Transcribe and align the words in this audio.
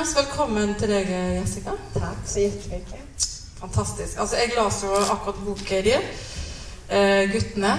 Varmt 0.00 0.16
välkommen 0.16 0.74
till 0.74 0.90
dig 0.90 1.34
Jessica. 1.34 1.72
Tack 1.94 2.16
så 2.26 2.40
jättemycket. 2.40 2.94
Fantastisk. 3.60 4.18
Altså, 4.18 4.36
jeg 4.36 4.52
las 4.56 4.82
jo 4.82 4.88
akkurat 4.96 5.36
boka 5.44 5.80
di, 5.80 5.92
eh, 6.88 7.30
'Guttene', 7.30 7.78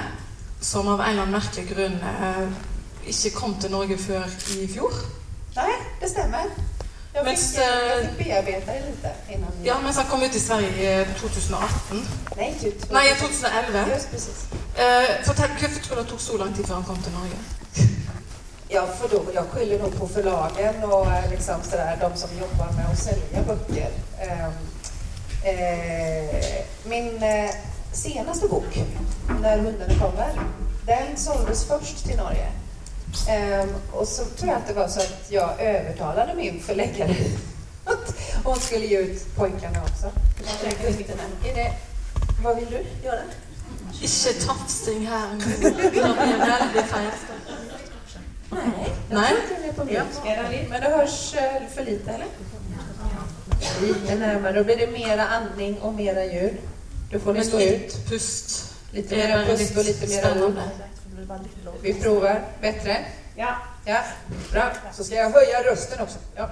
som 0.61 0.87
av 0.87 0.99
en 0.99 1.09
eller 1.09 1.21
annen 1.21 1.31
merkelig 1.31 1.69
grunn 1.69 1.93
eh, 1.93 2.47
ikke 3.07 3.29
kom 3.29 3.55
til 3.61 3.71
Norge 3.71 3.97
før 3.97 4.23
i 4.61 4.67
fjor. 4.67 4.93
Nej, 5.55 5.73
det 6.01 6.09
stämmer. 6.09 6.43
Jag 7.13 7.25
Men, 7.25 7.37
fick, 7.37 7.57
jag 7.57 8.03
eh, 8.03 8.07
fick 8.07 8.17
bearbeta 8.17 8.71
det 8.73 8.83
lite 8.89 9.09
innan. 9.29 9.51
Ja, 9.63 9.79
mens 9.83 9.97
han 9.97 10.05
kom 10.05 10.21
ut 10.23 10.35
i 10.35 10.39
Sverige 10.39 11.01
i 11.01 11.05
2018. 11.19 12.07
Nej, 12.37 12.55
typ. 12.61 12.91
Nei, 12.91 13.05
i 13.11 13.15
2011. 13.19 13.85
Just 13.93 14.11
precis. 14.11 14.37
Eh, 14.75 15.25
fortell, 15.25 15.49
Hvorfor 15.59 15.81
tror 15.83 15.95
du 15.95 16.01
det 16.01 16.09
tok 16.09 16.21
så 16.21 16.37
lang 16.37 16.55
tid 16.55 16.65
før 16.65 16.75
han 16.75 16.83
kom 16.83 16.97
til 16.97 17.11
Norge? 17.11 17.60
Ja, 18.73 18.87
för 18.87 19.09
då, 19.09 19.23
jag 19.33 19.45
skyller 19.45 19.79
nog 19.79 19.99
på 19.99 20.07
förlagen 20.07 20.83
och 20.83 21.05
eh, 21.07 21.29
liksom 21.31 21.55
sådär, 21.63 21.97
de 22.01 22.17
som 22.17 22.29
jobbar 22.39 22.71
med 22.75 22.85
att 22.91 22.99
sälja 22.99 23.43
böcker. 23.47 23.89
Ehm, 24.19 24.51
eh, 25.43 26.65
min 26.83 27.23
eh, 27.23 27.51
senaste 27.93 28.47
bok, 28.47 28.83
När 29.41 29.57
hundarna 29.57 29.93
kommer, 29.99 30.33
den 30.85 31.17
såldes 31.17 31.65
först 31.65 32.05
till 32.05 32.17
Norge. 32.17 32.47
Ehm, 33.29 33.69
och 33.91 34.07
så 34.07 34.25
tror 34.25 34.49
jag 34.49 34.57
att 34.57 34.67
det 34.67 34.73
var 34.73 34.87
så 34.87 34.99
att 34.99 35.25
jag 35.29 35.61
övertalade 35.61 36.35
min 36.35 36.59
förläggare 36.59 37.15
att 37.85 38.15
hon 38.43 38.59
skulle 38.59 38.85
ge 38.85 38.97
ut 38.97 39.35
pojkarna 39.35 39.81
också. 39.83 40.05
Är 41.45 41.55
det, 41.55 41.73
vad 42.43 42.55
vill 42.55 42.65
du 42.69 43.07
göra? 43.07 43.21
Ikke 44.01 44.33
tafsing 44.33 45.07
her 45.07 45.33
nå. 45.33 45.39
Det 45.69 45.91
blir 45.91 46.03
veldig 46.37 46.85
feil. 46.85 47.11
Nej. 48.51 48.93
Nej. 49.09 49.33
Jag 49.33 49.37
tror 49.37 49.39
inte 49.39 49.55
den 49.55 49.69
är 49.69 49.73
på 49.73 49.85
mute. 49.85 50.67
Men 50.69 50.81
det 50.81 50.89
hörs 50.89 51.35
eh, 51.35 51.67
för 51.75 51.85
lite, 51.85 52.11
eller? 52.11 52.27
Lite 53.81 54.15
närmare. 54.15 54.53
Då 54.53 54.63
blir 54.63 54.77
det 54.77 54.87
mera 54.87 55.27
andning 55.27 55.79
och 55.79 55.93
mera 55.93 56.25
ljud. 56.25 56.57
Då 57.11 57.19
får 57.19 57.33
ni 57.33 57.43
stå 57.43 57.59
ut. 57.59 58.07
pust. 58.09 58.73
Lite 58.91 59.15
mera 59.15 59.45
pust 59.45 59.77
och 59.77 59.85
lite 59.85 60.07
mera 60.07 60.27
spännande. 60.27 60.61
Vi 61.81 61.93
provar. 61.93 62.41
Bättre? 62.61 62.97
Ja. 63.35 63.55
Ja, 63.85 63.99
bra. 64.51 64.63
Så 64.93 65.03
ska 65.03 65.15
jag 65.15 65.29
höja 65.29 65.63
rösten 65.71 66.01
också. 66.01 66.17
Ja. 66.35 66.49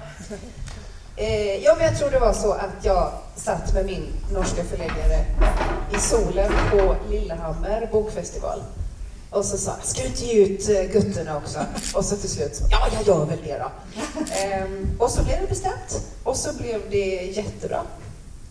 Eh, 1.16 1.56
ja, 1.64 1.74
men 1.78 1.86
jag 1.86 1.98
tror 1.98 2.10
det 2.10 2.18
var 2.18 2.32
så 2.32 2.52
att 2.52 2.84
jag 2.84 3.12
satt 3.36 3.74
med 3.74 3.86
min 3.86 4.06
norska 4.32 4.64
förläggare 4.64 5.24
i 5.96 5.98
solen 5.98 6.52
på 6.70 6.96
Lillehammer 7.10 7.88
bokfestival. 7.92 8.62
Och 9.30 9.44
så 9.44 9.58
sa 9.58 9.76
jag, 9.78 9.86
ska 9.86 10.02
du 10.02 10.08
inte 10.08 10.24
ge 10.24 10.44
ut 10.44 10.68
eh, 10.68 10.82
Gutterna 10.82 11.36
också? 11.36 11.66
Och 11.94 12.04
så 12.04 12.16
till 12.16 12.30
slut 12.30 12.60
ja, 12.70 12.88
jag 12.92 13.06
gör 13.06 13.24
väl 13.24 13.38
det 13.44 13.58
då. 13.58 13.70
Ehm, 14.34 14.96
och 14.98 15.10
så 15.10 15.22
blev 15.22 15.40
det 15.40 15.46
bestämt. 15.46 16.00
Och 16.24 16.36
så 16.36 16.52
blev 16.52 16.90
det 16.90 17.32
jättebra. 17.36 17.82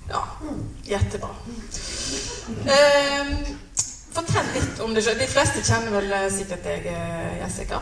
Ja, 0.10 0.28
jättebra. 0.84 1.30
Eh, 2.66 3.28
fortell 4.12 4.46
litt 4.56 4.80
om 4.80 4.96
sjøl. 4.96 5.18
De 5.20 5.28
fleste 5.28 5.62
kjenner 5.64 5.92
vel 5.94 6.14
eh, 6.16 6.30
sikkert 6.34 6.64
deg, 6.66 6.88
eh, 6.90 7.36
Jessica. 7.44 7.82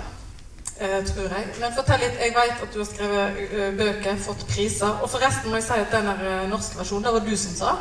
Eh, 0.79 0.97
tror 1.05 1.29
jeg. 1.29 1.45
Men 1.61 1.75
fortell 1.77 2.01
litt. 2.03 2.17
Jeg 2.21 2.33
vet 2.35 2.65
at 2.65 2.73
du 2.73 2.81
har 2.81 2.89
skrevet 2.89 3.77
bøker, 3.77 4.17
fått 4.25 4.43
priser. 4.49 4.99
Og 5.03 5.09
forresten 5.13 5.53
må 5.53 5.61
jeg 5.61 5.67
si 5.69 5.79
at 5.85 5.93
den 5.93 6.09
norske 6.51 6.81
versjonen, 6.81 7.05
det 7.05 7.13
var 7.13 7.29
du 7.29 7.37
som 7.37 7.55
sa, 7.61 7.77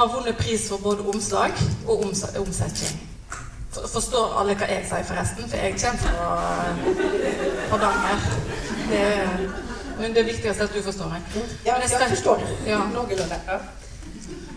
har 0.00 0.10
vunnet 0.16 0.40
pris 0.40 0.66
for 0.72 0.82
både 0.82 1.06
omslag 1.12 1.54
og 1.86 2.08
oms 2.08 2.24
omsetning. 2.38 3.08
For, 3.72 3.88
forstår 3.92 4.38
alle 4.40 4.54
hva 4.56 4.66
jeg 4.70 4.84
sier, 4.88 5.04
forresten? 5.04 5.48
For 5.50 5.56
jeg 5.56 5.74
kommer 5.80 5.98
fra 6.00 6.18
Hardanger. 7.70 8.22
Det, 8.90 9.00
er- 9.00 9.48
men 10.00 10.14
det 10.14 10.24
viktigste 10.26 10.62
er 10.62 10.68
at 10.68 10.74
du 10.74 10.82
forstår 10.82 11.08
meg. 11.08 11.22
Ja, 11.66 11.72
Men 11.72 11.82
jag 11.82 11.90
stäm- 12.00 12.08
förstår. 12.10 12.40
Ja. 12.66 12.80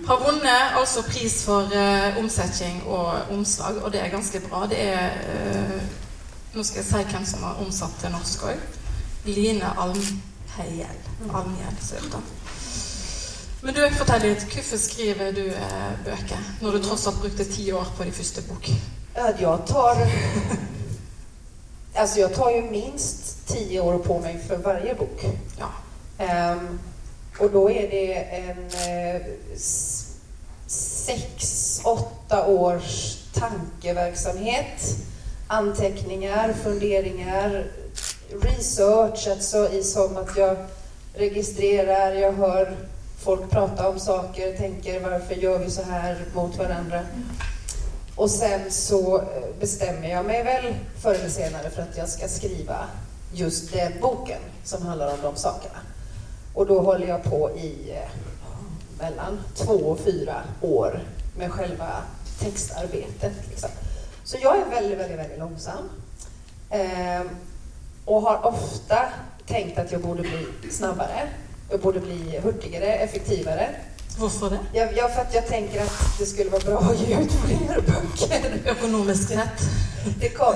Har 0.07 0.17
vunnet 0.31 0.77
altså 0.79 1.01
pris 1.03 1.43
for 1.45 1.61
eh, 1.73 2.17
omsetning 2.17 2.83
og 2.87 3.13
omslag, 3.31 3.77
og 3.83 3.91
det 3.93 4.01
er 4.01 4.09
ganske 4.09 4.39
bra. 4.39 4.65
Det 4.69 4.79
er 4.81 5.09
eh, 5.09 5.81
Nå 6.53 6.63
skal 6.63 6.81
jeg 6.81 6.85
si 6.85 7.03
hvem 7.15 7.25
som 7.25 7.43
har 7.43 7.55
omsatt 7.65 7.93
til 8.01 8.11
norsk 8.11 8.41
òg. 8.43 8.57
Line 9.25 9.69
Almheiel. 9.79 10.97
Heter 11.21 12.09
det. 12.11 12.21
Men 13.61 13.73
du, 13.75 13.81
fortell 13.97 14.21
litt. 14.25 14.43
Hvorfor 14.53 14.77
skriver 14.77 15.31
du 15.31 15.41
eh, 15.45 15.91
bøker, 16.05 16.41
når 16.61 16.71
du 16.71 16.83
tross 16.83 17.07
alt 17.07 17.21
brukte 17.21 17.45
ti 17.45 17.71
år 17.71 17.93
på 17.97 18.03
de 18.03 18.11
første 18.11 18.41
bok? 18.49 18.67
Ja, 19.13 19.33
jag 19.39 19.67
tar... 19.67 19.97
Alltså 21.95 22.19
jag 22.19 22.33
tar 22.33 22.51
ju 22.51 22.61
minst 22.61 23.47
tio 23.47 23.81
år 23.81 23.97
på 23.97 24.19
mig 24.19 24.39
för 24.47 24.57
varje 24.57 24.95
bok. 24.95 25.25
Ja. 25.59 25.69
Ehm, 26.17 26.79
och 27.39 27.51
då 27.51 27.71
är 27.71 27.89
det 27.89 28.13
en 28.13 28.57
eh, 28.57 29.21
sex, 30.67 31.81
åtta 31.83 32.47
års 32.47 33.17
tankeverksamhet. 33.33 34.97
Anteckningar, 35.47 36.53
funderingar, 36.63 37.65
research, 38.41 39.27
alltså 39.27 39.69
i 39.69 39.83
som 39.83 40.17
att 40.17 40.37
jag 40.37 40.57
registrerar, 41.13 42.13
jag 42.13 42.33
hör 42.33 42.75
folk 43.23 43.49
prata 43.49 43.89
om 43.89 43.99
saker, 43.99 44.57
tänker 44.57 44.99
varför 44.99 45.35
gör 45.35 45.57
vi 45.59 45.69
så 45.71 45.81
här 45.81 46.25
mot 46.33 46.57
varandra? 46.57 47.01
Och 48.21 48.29
sen 48.29 48.71
så 48.71 49.17
eh, 49.17 49.25
bestämmer 49.59 50.09
jag 50.09 50.25
mig 50.25 50.43
väl 50.43 50.75
förr 51.01 51.13
eller 51.13 51.29
senare 51.29 51.69
för 51.69 51.81
att 51.81 51.97
jag 51.97 52.09
ska 52.09 52.27
skriva 52.27 52.85
just 53.33 53.73
den 53.73 53.91
boken 54.01 54.39
som 54.63 54.85
handlar 54.85 55.13
om 55.13 55.19
de 55.21 55.35
sakerna. 55.35 55.77
Och 56.53 56.67
då 56.67 56.79
håller 56.79 57.07
jag 57.07 57.23
på 57.23 57.51
i 57.51 57.91
eh, 57.91 58.09
mellan 58.99 59.39
två 59.55 59.73
och 59.73 59.99
fyra 59.99 60.43
år 60.61 61.03
med 61.37 61.51
själva 61.51 61.89
textarbetet. 62.39 63.33
Liksom. 63.49 63.69
Så 64.23 64.37
jag 64.41 64.57
är 64.57 64.65
väldigt, 64.65 64.99
väldigt, 64.99 65.19
väldigt 65.19 65.39
långsam. 65.39 65.89
Eh, 66.69 67.21
och 68.05 68.21
har 68.21 68.45
ofta 68.45 69.09
tänkt 69.47 69.79
att 69.79 69.91
jag 69.91 70.01
borde 70.01 70.21
bli 70.21 70.71
snabbare. 70.71 71.29
Jag 71.69 71.79
borde 71.79 71.99
bli 71.99 72.39
hurtigare, 72.43 72.93
effektivare. 72.93 73.69
Hvorfor 74.17 74.49
det? 74.49 74.59
Jag, 74.79 74.97
jag, 74.97 75.13
för 75.13 75.21
att 75.21 75.33
jag 75.33 75.47
tänker 75.47 75.81
att 75.81 76.17
det 76.19 76.25
skulle 76.25 76.49
vara 76.49 76.61
bra 76.61 76.79
att 76.79 76.99
ge 76.99 77.19
ut 77.19 77.31
fler 77.31 77.81
böcker. 77.81 78.71
Økonomisk 78.71 79.27
sett? 79.27 79.61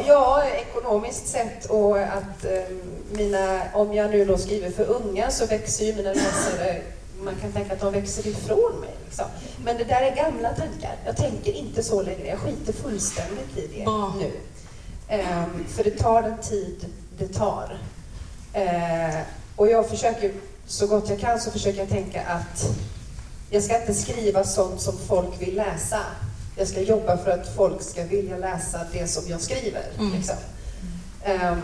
Ja, 0.07 0.43
ekonomiskt 0.45 1.27
sett 1.27 1.65
och 1.65 1.99
att 1.99 2.45
eh, 2.45 2.75
mina, 3.11 3.61
om 3.73 3.93
jag 3.93 4.11
nu 4.11 4.25
då 4.25 4.37
skriver 4.37 4.71
för 4.71 4.85
unga 4.85 5.31
så 5.31 5.45
växer 5.45 5.85
ju 5.85 5.95
mina 5.95 6.13
läsare, 6.13 6.81
man 7.23 7.35
kan 7.41 7.51
tänka 7.51 7.73
att 7.73 7.79
de 7.79 7.93
växer 7.93 8.27
ifrån 8.27 8.79
mig. 8.81 8.95
Liksom. 9.05 9.25
Men 9.63 9.77
det 9.77 9.83
där 9.83 10.01
är 10.01 10.15
gamla 10.15 10.49
tankar. 10.49 10.95
Jag 11.05 11.17
tänker 11.17 11.51
inte 11.53 11.83
så 11.83 12.01
längre. 12.01 12.27
Jag 12.27 12.39
skiter 12.39 12.73
fullständigt 12.73 13.57
i 13.57 13.67
det 13.77 13.83
Bra. 13.83 14.13
nu. 14.19 14.31
Ehm, 15.07 15.65
för 15.67 15.83
det 15.83 15.91
tar 15.91 16.21
den 16.21 16.37
tid 16.37 16.85
det 17.17 17.27
tar. 17.27 17.77
Eh, 18.53 19.19
och 19.55 19.67
jag 19.67 19.89
försöker, 19.89 20.31
så 20.67 20.87
gott 20.87 21.09
jag 21.09 21.19
kan, 21.19 21.39
så 21.39 21.51
försöker 21.51 21.79
jag 21.79 21.89
tänka 21.89 22.21
att 22.21 22.69
jag 23.55 23.63
ska 23.63 23.79
inte 23.79 23.93
skriva 23.93 24.43
sånt 24.43 24.81
som 24.81 24.97
folk 25.07 25.41
vill 25.41 25.55
läsa. 25.55 25.99
Jag 26.55 26.67
ska 26.67 26.81
jobba 26.81 27.17
för 27.17 27.31
att 27.31 27.55
folk 27.55 27.81
ska 27.81 28.03
vilja 28.03 28.37
läsa 28.37 28.79
det 28.91 29.07
som 29.07 29.23
jag 29.27 29.41
skriver. 29.41 29.83
Mm. 29.99 30.13
Liksom. 30.13 30.35
Ehm, 31.23 31.61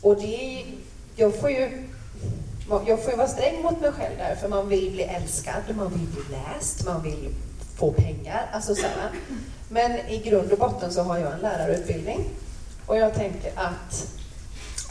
och 0.00 0.20
det 0.20 0.64
jag 1.16 1.40
får 1.40 1.50
ju 1.50 1.84
jag 2.86 3.02
får 3.02 3.10
ju 3.10 3.16
vara 3.16 3.28
sträng 3.28 3.62
mot 3.62 3.80
mig 3.80 3.92
själv 3.92 4.16
där, 4.18 4.36
för 4.36 4.48
man 4.48 4.68
vill 4.68 4.90
bli 4.90 5.02
älskad, 5.02 5.62
man 5.76 5.88
vill 5.92 6.06
bli 6.06 6.22
läst, 6.36 6.86
man 6.86 7.02
vill 7.02 7.34
få 7.76 7.92
pengar. 7.92 8.50
Alltså 8.52 8.74
så 8.74 8.82
här. 8.82 9.10
Men 9.68 9.92
i 9.98 10.18
grund 10.18 10.52
och 10.52 10.58
botten 10.58 10.92
så 10.92 11.02
har 11.02 11.18
jag 11.18 11.32
en 11.32 11.40
lärarutbildning. 11.40 12.24
Och 12.86 12.96
jag 12.96 13.14
tänker 13.14 13.52
att 13.54 14.06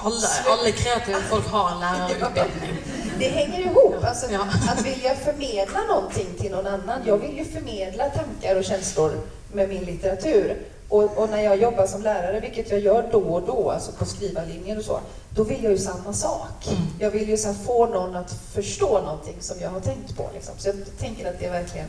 Alle, 0.01 0.27
alle 0.47 0.71
kreative 0.71 1.21
folk 1.29 1.47
har 1.47 1.71
en 1.71 1.79
lærerutbildning. 1.79 2.77
det 3.19 3.27
hänger 3.29 3.59
ihop. 3.59 3.95
Alltså, 4.03 4.31
Ja. 4.31 4.47
Att 4.71 4.85
vilja 4.85 5.15
förmedla 5.15 5.79
någonting 5.83 6.27
till 6.39 6.51
någon 6.51 6.67
annan. 6.67 6.99
Jag 7.05 7.17
vill 7.17 7.37
ju 7.37 7.45
förmedla 7.45 8.09
tankar 8.09 8.55
och 8.55 8.63
känslor 8.63 9.11
med 9.53 9.69
min 9.69 9.83
litteratur. 9.83 10.57
Och, 10.89 11.17
och 11.17 11.29
när 11.29 11.41
jag 11.41 11.57
jobbar 11.61 11.87
som 11.87 12.01
lärare, 12.01 12.39
vilket 12.39 12.71
jag 12.71 12.79
gör 12.79 13.09
då 13.11 13.19
och 13.19 13.41
då, 13.41 13.71
alltså 13.71 13.91
på 13.91 14.05
skrivarlinjer 14.05 14.77
och 14.77 14.83
så, 14.83 14.99
då 15.29 15.43
vill 15.43 15.63
jag 15.63 15.71
ju 15.71 15.77
samma 15.77 16.13
sak. 16.13 16.67
Mm. 16.67 16.81
Jag 16.99 17.11
vill 17.11 17.29
ju 17.29 17.37
så 17.37 17.53
få 17.53 17.85
någon 17.85 18.15
att 18.15 18.35
förstå 18.53 19.01
någonting 19.01 19.35
som 19.39 19.57
jag 19.61 19.69
har 19.69 19.79
tänkt 19.79 20.17
på. 20.17 20.29
Liksom. 20.33 20.53
Så 20.57 20.67
jag 20.67 20.75
tänker 20.99 21.29
att 21.29 21.39
det 21.39 21.49
verkligen 21.49 21.87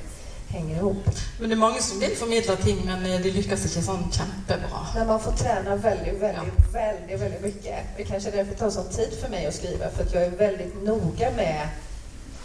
hänger 0.51 0.77
ihop. 0.77 1.05
Men 1.39 1.51
det 1.51 1.57
er 1.57 1.61
mange 1.61 1.83
som 1.83 2.01
vil 2.01 2.17
formidle 2.17 2.57
ting, 2.57 2.81
men 2.87 3.07
eh, 3.07 3.21
de 3.23 3.31
lykkes 3.35 3.67
ikke 3.69 3.83
sånn 3.87 4.09
kjempebra. 4.13 4.87
När 4.95 5.07
man 5.07 5.21
får 5.21 5.33
träna 5.33 5.77
väldigt, 5.77 6.19
väldigt, 6.23 6.75
väldigt, 6.75 7.21
väldigt 7.21 7.43
mycket. 7.43 7.97
Det 7.97 8.05
kanske 8.05 8.31
är 8.31 8.37
därför 8.37 8.53
det 8.53 8.59
tar 8.59 8.71
sån 8.71 8.89
tid 8.89 9.13
för 9.21 9.29
mig 9.29 9.47
att 9.47 9.55
skriva, 9.55 9.91
för 9.91 10.03
att 10.03 10.15
jag 10.15 10.23
är 10.25 10.31
väldigt 10.31 10.83
noga 10.83 11.31
med 11.37 11.69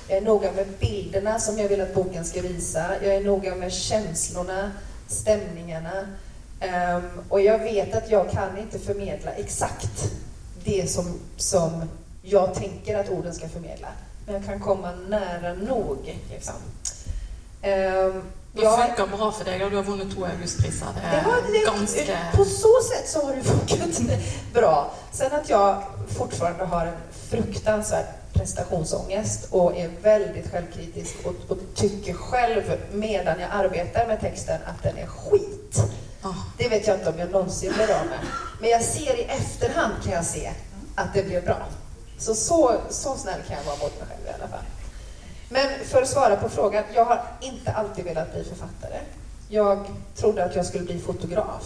jag 0.07 0.17
är 0.17 0.21
noga 0.21 0.51
med 0.51 0.67
bilderna 0.79 1.39
som 1.39 1.57
jag 1.59 1.69
vill 1.69 1.81
att 1.81 1.93
boken 1.93 2.25
ska 2.25 2.41
visa. 2.41 2.85
Jag 3.03 3.15
är 3.15 3.23
noga 3.23 3.55
med 3.55 3.73
känslorna, 3.73 4.71
stämningarna. 5.07 6.07
Ehm, 6.59 7.03
och 7.29 7.41
jag 7.41 7.59
vet 7.59 7.95
att 7.95 8.11
jag 8.11 8.31
kan 8.31 8.57
inte 8.57 8.79
förmedla 8.79 9.31
exakt 9.31 10.11
det 10.63 10.89
som, 10.89 11.19
som 11.37 11.83
jag 12.21 12.53
tänker 12.53 12.99
att 12.99 13.09
orden 13.09 13.33
ska 13.33 13.49
förmedla. 13.49 13.87
men 14.25 14.35
jag 14.35 14.45
kan 14.45 14.59
komma 14.59 14.91
nära 15.09 15.53
nog. 15.53 16.19
Liksom. 16.31 16.55
Um, 17.65 18.23
det 18.53 18.61
funkar 18.61 19.17
bra 19.17 19.31
för 19.31 19.45
dig. 19.45 19.59
Du 19.69 19.75
har 19.75 19.83
vunnit 19.83 20.15
två 20.15 20.25
Augustpriser. 20.25 20.87
Det 20.95 21.17
är 21.17 21.23
det 21.23 21.59
det, 21.59 21.65
ganska... 21.65 22.17
På 22.35 22.45
så 22.45 22.81
sätt 22.93 23.09
så 23.09 23.25
har 23.25 23.35
det 23.35 23.43
funkat 23.69 24.01
bra. 24.53 24.91
Sen 25.11 25.31
att 25.31 25.49
jag 25.49 25.83
fortfarande 26.17 26.65
har 26.65 26.85
en 26.85 26.97
fruktansvärd 27.29 28.05
prestationsångest 28.33 29.47
och 29.51 29.77
är 29.77 29.89
väldigt 30.01 30.51
självkritisk 30.51 31.15
och, 31.23 31.51
och, 31.51 31.57
tycker 31.75 32.13
själv 32.13 32.63
medan 32.91 33.39
jag 33.39 33.49
arbetar 33.51 34.07
med 34.07 34.21
texten 34.21 34.61
att 34.65 34.83
den 34.83 34.97
är 34.97 35.07
skit. 35.07 35.81
Oh. 36.23 36.37
Det 36.57 36.69
vet 36.69 36.87
jag 36.87 36.97
inte 36.97 37.09
om 37.09 37.19
jag 37.19 37.31
någonsin 37.31 37.73
blir 37.73 37.95
av 37.95 38.05
med. 38.05 38.19
Men 38.61 38.69
jag 38.69 38.81
ser 38.81 39.19
i 39.19 39.23
efterhand 39.23 39.93
kan 40.03 40.13
jag 40.13 40.25
se 40.25 40.51
att 40.95 41.13
det 41.13 41.23
blev 41.23 41.45
bra. 41.45 41.57
Så, 42.17 42.35
så, 42.35 42.75
så 42.89 43.15
snäll 43.15 43.41
kan 43.47 43.57
jag 43.57 43.63
vara 43.63 43.75
mot 43.75 43.99
mig 43.99 44.07
själv 44.09 44.27
i 44.27 44.41
alla 44.41 44.47
fall. 44.47 44.65
Men 45.55 45.85
för 45.85 46.01
att 46.01 46.09
svara 46.09 46.35
på 46.35 46.49
frågan, 46.49 46.83
jag 46.93 47.05
har 47.05 47.21
inte 47.41 47.71
alltid 47.71 48.05
velat 48.05 48.33
bli 48.33 48.43
författare. 48.43 48.99
Jag 49.49 49.85
trodde 50.15 50.45
att 50.45 50.55
jag 50.55 50.65
skulle 50.65 50.83
bli 50.83 50.99
fotograf 50.99 51.63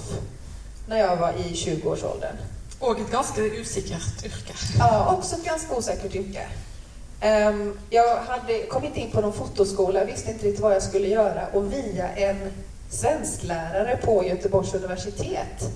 när 0.87 0.97
jag 0.97 1.17
var 1.17 1.31
i 1.31 1.53
20-årsåldern. 1.53 2.35
Och 2.79 2.99
ett 2.99 3.11
ganska 3.11 3.41
osäkert 3.41 4.25
yrke. 4.25 4.53
Ja, 4.79 5.15
också 5.17 5.35
ett 5.35 5.45
ganska 5.45 5.75
osäkert 5.75 6.15
yrke. 6.15 6.47
Um, 7.23 7.79
jag 7.89 8.15
hade 8.15 8.63
kommit 8.63 8.97
in 8.97 9.11
på 9.11 9.21
någon 9.21 9.33
fotoskola, 9.33 10.05
visste 10.05 10.31
inte 10.31 10.45
riktigt 10.45 10.61
vad 10.61 10.75
jag 10.75 10.83
skulle 10.83 11.07
göra 11.07 11.47
och 11.53 11.73
via 11.73 12.09
en 12.09 12.51
svensklärare 12.89 13.97
på 13.97 14.25
Göteborgs 14.25 14.73
universitet 14.73 15.71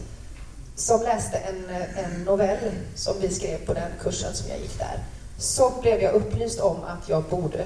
som 0.76 1.02
läste 1.02 1.38
en, 1.38 1.70
en 2.06 2.24
novell 2.24 2.72
som 2.96 3.14
vi 3.22 3.30
skrev 3.30 3.66
på 3.66 3.74
den 3.74 3.92
kursen 4.02 4.34
som 4.34 4.50
jag 4.50 4.60
gick 4.60 4.80
där, 4.80 5.00
så 5.38 5.74
blev 5.82 6.02
jag 6.02 6.14
upplyst 6.14 6.60
om 6.60 6.78
att 6.84 7.10
jag 7.10 7.24
borde 7.24 7.66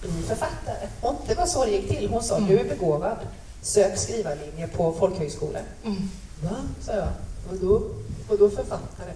bli 0.00 0.22
författare. 0.22 0.88
Och 1.00 1.14
det 1.26 1.34
var 1.34 1.46
så 1.46 1.64
det 1.64 1.70
gick 1.70 1.88
till. 1.88 2.08
Hon 2.08 2.22
sa, 2.22 2.36
mm. 2.36 2.48
du 2.48 2.58
är 2.58 2.64
begåvad. 2.64 3.18
Sök 3.62 3.98
skrivarlinje 3.98 4.68
på 4.68 4.92
folkhögskolan. 4.92 5.62
Mm. 5.84 6.10
Va? 6.42 6.56
sa 6.80 6.92
jag. 6.92 7.08
Vadå? 7.50 7.82
Vadå 8.28 8.50
författare? 8.50 9.12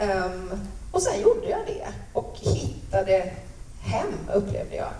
Um, 0.00 0.60
och 0.92 1.02
sen 1.02 1.20
gjorde 1.20 1.48
jag 1.48 1.60
det 1.66 1.88
och 2.12 2.36
hittade 2.40 3.32
hem, 3.80 4.12
upplevde 4.34 4.76
jag. 4.76 4.90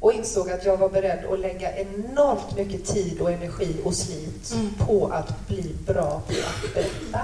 Och 0.00 0.12
insåg 0.12 0.50
att 0.50 0.64
jag 0.64 0.76
var 0.76 0.88
beredd 0.88 1.24
att 1.32 1.40
lägga 1.40 1.76
enormt 1.76 2.56
mycket 2.56 2.86
tid 2.86 3.20
och 3.20 3.32
energi 3.32 3.76
och 3.84 3.94
slit 3.94 4.52
mm. 4.54 4.74
på 4.86 5.06
att 5.06 5.46
bli 5.46 5.74
bra 5.86 6.22
på 6.26 6.32
att 6.32 6.74
berätta. 6.74 7.20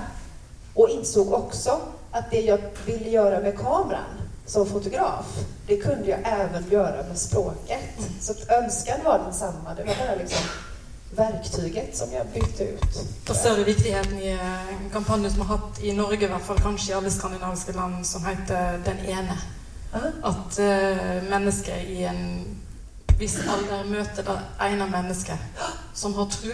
Och 0.74 0.88
insåg 0.88 1.32
också 1.32 1.80
att 2.10 2.30
det 2.30 2.40
jag 2.40 2.60
ville 2.86 3.08
göra 3.08 3.40
med 3.40 3.58
kameran 3.58 4.27
som 4.48 4.66
fotograf, 4.66 5.26
det 5.66 5.76
kunde 5.76 6.10
jag 6.10 6.20
även 6.24 6.70
göra 6.70 7.08
med 7.08 7.18
språket. 7.18 7.98
Mm. 7.98 8.10
Så 8.20 8.32
önskan 8.48 9.00
var 9.04 9.18
densamma. 9.18 9.74
Det 9.76 9.84
var 9.84 9.94
bara 9.94 10.14
liksom 10.14 10.44
verktyget 11.16 11.96
som 11.96 12.12
jag 12.12 12.26
bytte 12.26 12.64
ut. 12.64 13.26
Da 13.26 13.34
ser 13.34 13.56
du 13.56 13.64
viktigheten 13.64 14.18
i 14.18 14.28
en 14.28 14.90
kampanje 14.92 15.30
som 15.30 15.40
har 15.40 15.56
hatt 15.56 15.82
i 15.82 15.92
Norge, 15.92 16.24
i 16.24 16.30
hvert 16.30 16.42
fall 16.42 16.60
kanskje 16.60 16.92
i 16.92 16.94
alle 16.94 17.10
skandinaviske 17.10 17.72
land, 17.72 18.06
som 18.06 18.24
heter 18.24 18.80
Den 18.84 18.98
ene. 18.98 19.38
Aha. 19.94 20.08
At 20.22 20.58
uh, 20.58 21.30
mennesker 21.30 21.76
i 21.76 22.04
en 22.04 22.44
viss 23.18 23.38
alder 23.40 23.84
møter 23.84 24.22
det 24.22 24.38
ene 24.60 24.86
mennesket 24.90 25.62
som 25.94 26.14
har 26.14 26.28
tro, 26.30 26.52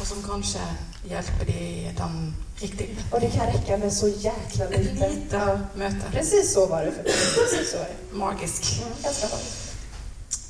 och 0.00 0.06
som 0.06 0.22
kanske 0.22 0.58
hjälper 1.02 1.44
dem 1.44 1.54
i 1.54 1.92
den 1.96 2.34
riktiga. 2.56 2.88
Och 3.10 3.20
det 3.20 3.30
kan 3.30 3.46
räcka 3.46 3.76
med 3.76 3.92
så 3.92 4.08
jäkla 4.08 4.68
lite. 4.68 5.08
Lite 5.08 5.36
ja. 5.36 5.58
möte. 5.74 6.10
Precis 6.12 6.52
så 6.52 6.66
var 6.66 6.84
det 6.84 6.92
för 6.92 7.02
mig. 7.02 7.12
Precis 7.12 7.70
så 7.70 7.76
är 7.76 7.80
det. 7.80 8.16
Magisk. 8.16 8.82
Mm, 8.82 8.92
ganska 9.02 9.26
magisk. 9.26 9.70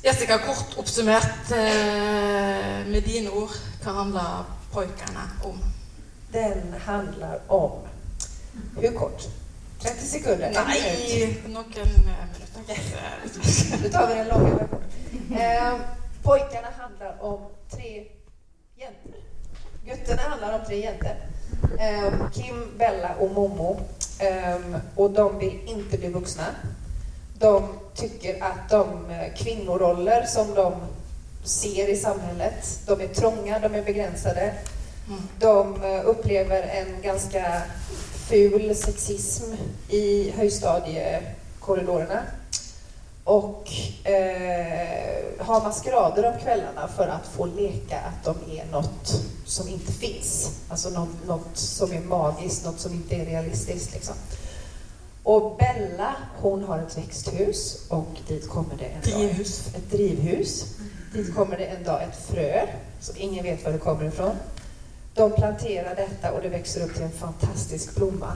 Jessica, 0.03 0.37
kort 0.37 0.77
oppsummert 0.77 1.51
eh, 1.51 1.57
med 2.87 3.03
dine 3.05 3.29
ord, 3.29 3.49
hva 3.83 3.91
handler 3.91 4.43
pojkarna 4.71 5.29
om? 5.43 5.59
Den 6.31 6.73
handlar 6.85 7.39
om... 7.47 7.71
Hur 8.79 8.91
kort? 8.91 9.27
30 9.81 10.05
sekunder? 10.05 10.51
Nej, 10.53 11.41
någon 11.47 11.65
minut. 11.65 12.51
Då 13.83 13.89
tar 13.89 14.07
vi 14.07 14.13
den 14.13 14.27
långa 14.27 14.49
versionen. 14.49 14.91
Eh, 15.31 15.79
pojkarna 16.23 16.67
handlar 16.77 17.23
om 17.23 17.39
tre 17.69 18.05
jäntor. 18.75 19.20
Gutterna 19.91 20.21
handlar 20.21 20.53
om 20.53 20.65
tre 20.67 20.79
jäntor. 20.81 21.15
Eh, 21.79 22.13
Kim, 22.33 22.77
Bella 22.77 23.15
och 23.19 23.31
Momo. 23.31 23.79
Eh, 24.19 24.59
och 24.95 25.11
de 25.11 25.37
vill 25.37 25.59
inte 25.65 25.97
bli 25.97 26.07
vuxna. 26.07 26.45
De 27.39 27.63
tycker 27.95 28.43
att 28.43 28.69
de 28.69 29.11
eh, 29.11 29.33
kvinnoroller 29.35 30.25
som 30.25 30.53
de 30.53 30.73
ser 31.43 31.89
i 31.89 31.97
samhället, 31.97 32.79
de 32.87 33.01
är 33.01 33.07
trånga, 33.07 33.59
de 33.59 33.75
är 33.75 33.83
begränsade. 33.83 34.53
Mm. 35.07 35.21
De 35.39 35.83
eh, 35.83 36.01
upplever 36.05 36.61
en 36.61 37.01
ganska 37.01 37.61
ful 38.29 38.75
sexism 38.75 39.53
i 39.89 40.31
högstadiekorridorerna 40.31 42.21
och 43.23 43.71
eh, 44.03 45.45
har 45.45 45.61
maskerader 45.61 46.33
om 46.33 46.39
kvällarna 46.39 46.87
för 46.87 47.07
att 47.07 47.25
få 47.25 47.45
leka 47.45 47.99
att 47.99 48.23
de 48.23 48.59
är 48.59 48.65
något 48.71 49.21
som 49.45 49.67
inte 49.67 49.91
finns. 49.91 50.59
Alltså 50.69 50.89
något, 50.89 51.27
något 51.27 51.57
som 51.57 51.91
är 51.91 52.01
magiskt, 52.01 52.65
något 52.65 52.79
som 52.79 52.93
inte 52.93 53.15
är 53.15 53.25
realistiskt. 53.25 53.93
Liksom. 53.93 54.15
Och 55.23 55.57
Bella, 55.57 56.15
hon 56.41 56.63
har 56.63 56.79
ett 56.79 56.97
växthus 56.97 57.85
och 57.89 58.07
dit 58.27 58.49
kommer 58.49 58.75
det 58.77 58.85
en 58.85 59.01
drivhus. 59.01 59.65
dag 59.65 59.75
ett, 59.75 59.91
drivhus. 59.91 60.65
Dit 61.13 61.35
kommer 61.35 61.57
det 61.57 61.65
en 61.65 61.83
dag 61.83 62.03
ett 62.03 62.27
frö 62.27 62.67
som 62.99 63.15
ingen 63.17 63.43
vet 63.43 63.65
var 63.65 63.71
det 63.71 63.77
kommer 63.77 64.05
ifrån. 64.05 64.35
De 65.13 65.31
planterar 65.31 65.95
detta 65.95 66.31
och 66.31 66.41
det 66.41 66.49
växer 66.49 66.83
upp 66.85 66.93
till 66.93 67.03
en 67.03 67.11
fantastisk 67.11 67.95
blomma. 67.95 68.33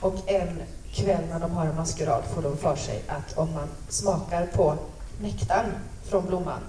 Och 0.00 0.14
en 0.26 0.62
kväll 0.94 1.24
när 1.30 1.40
de 1.40 1.50
har 1.50 1.66
en 1.66 1.76
maskerad 1.76 2.22
får 2.34 2.42
de 2.42 2.56
för 2.56 2.76
sig 2.76 3.02
att 3.08 3.38
om 3.38 3.52
man 3.54 3.68
smakar 3.88 4.46
på 4.46 4.78
nektarn 5.20 5.72
från 6.08 6.26
blomman 6.26 6.60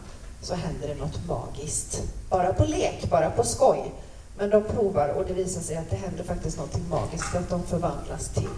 så 0.41 0.55
händer 0.55 0.87
det 0.87 0.95
något 0.95 1.19
magiskt. 1.27 2.01
Bara 2.29 2.53
på 2.53 2.65
lek, 2.65 3.09
bara 3.09 3.29
på 3.29 3.43
skoj. 3.43 3.91
Men 4.37 4.49
de 4.49 4.63
provar 4.63 5.09
och 5.09 5.25
det 5.27 5.33
visar 5.33 5.61
sig 5.61 5.77
att 5.77 5.89
det 5.89 5.95
händer 5.95 6.23
faktiskt 6.23 6.57
något 6.57 6.89
magiskt 6.89 7.25
för 7.25 7.39
att 7.39 7.49
de 7.49 7.63
förvandlas 7.63 8.29
till 8.29 8.49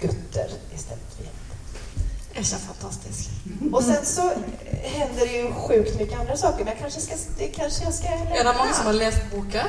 gutter 0.00 0.50
istället 0.74 1.12
för. 1.16 1.24
Det 2.34 2.44
känns 2.44 2.62
fantastiskt. 2.62 3.30
Och 3.72 3.82
sen 3.82 4.04
så 4.04 4.32
händer 4.82 5.26
det 5.26 5.32
ju 5.32 5.52
sjukt 5.52 6.00
mycket 6.00 6.20
andra 6.20 6.36
saker, 6.36 6.58
men 6.58 6.66
jag 6.66 6.78
kanske 6.78 7.00
ska, 7.00 7.14
det 7.38 7.48
kanske 7.48 7.84
jag 7.84 7.94
ska 7.94 8.08
lämna. 8.10 8.36
Är 8.36 8.44
det 8.44 8.54
många 8.58 8.72
som 8.72 8.86
har 8.86 8.92
läst 8.92 9.18
boken? 9.34 9.66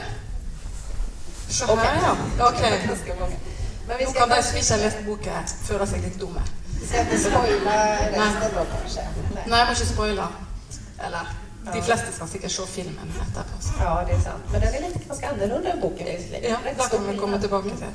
Så 1.49 1.65
här 1.65 1.73
okay. 1.73 1.97
ja. 2.37 2.47
Okej. 2.47 2.73
Okay. 2.85 3.48
Men 3.89 3.97
vi 3.97 4.05
ska... 4.05 4.25
De 4.25 4.43
som 4.43 4.57
ikke 4.57 4.73
har 4.73 4.81
lest 4.83 4.99
boken, 5.05 5.53
føle 5.65 5.85
seg 5.89 6.03
litt 6.05 6.17
dumme. 6.21 6.41
Vi 6.79 6.87
ska 6.87 6.99
inte 7.01 7.17
spoila 7.19 7.77
resten 8.13 8.51
då 8.55 8.65
kanske? 8.73 9.05
Nej, 9.35 9.43
Nej 9.47 9.59
jag 9.59 9.69
måste 9.69 9.85
spoila. 9.85 10.27
Eller? 11.05 11.23
Ja. 11.65 11.71
De 11.73 11.81
flesta 11.81 12.11
ska 12.11 12.27
säkert 12.27 12.51
se 12.51 12.65
filmen 12.65 13.13
etterpå. 13.21 13.55
Ja, 13.79 14.03
det 14.07 14.13
är 14.13 14.19
sant. 14.19 14.43
Men 14.51 14.61
den 14.61 14.73
är 14.73 14.81
lite 14.87 14.99
ganska 15.07 15.29
annorlunda 15.29 15.71
än 15.71 15.81
boken 15.81 16.07
Ja, 16.07 16.57
det 16.63 16.89
kan 16.91 17.11
vi 17.11 17.17
komma 17.17 17.39
tillbaka 17.39 17.69
till. 17.69 17.85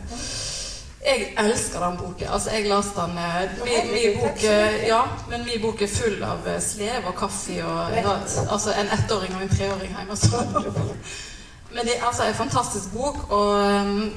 Jeg 1.07 1.35
elsker 1.39 1.81
den 1.81 1.97
boken. 1.97 2.29
Altså, 2.29 2.51
jeg 2.51 2.69
leste 2.69 3.01
den 3.01 3.19
eh, 3.19 3.43
min, 3.65 3.93
min 3.95 4.21
bok, 4.21 4.45
eh, 4.45 4.89
ja, 4.89 5.03
men 5.31 5.45
min 5.45 5.63
bok 5.63 5.83
er 5.83 5.87
full 5.87 6.23
av 6.25 6.49
eh, 6.49 6.61
slev 6.61 7.07
og 7.07 7.15
kaffe 7.19 7.59
og 7.65 7.97
ja, 7.97 8.15
altså 8.51 8.73
en 8.81 8.89
ettåring 8.99 9.37
og 9.37 9.43
en 9.43 9.57
treåring 9.57 9.97
hjemme. 9.99 10.17
Så. 10.17 10.43
Men 11.75 11.85
det 11.85 11.93
altså, 12.07 12.23
er 12.23 12.29
en 12.29 12.35
fantastisk 12.35 12.93
bok, 12.93 13.33
og 13.33 13.49
um, 13.81 14.13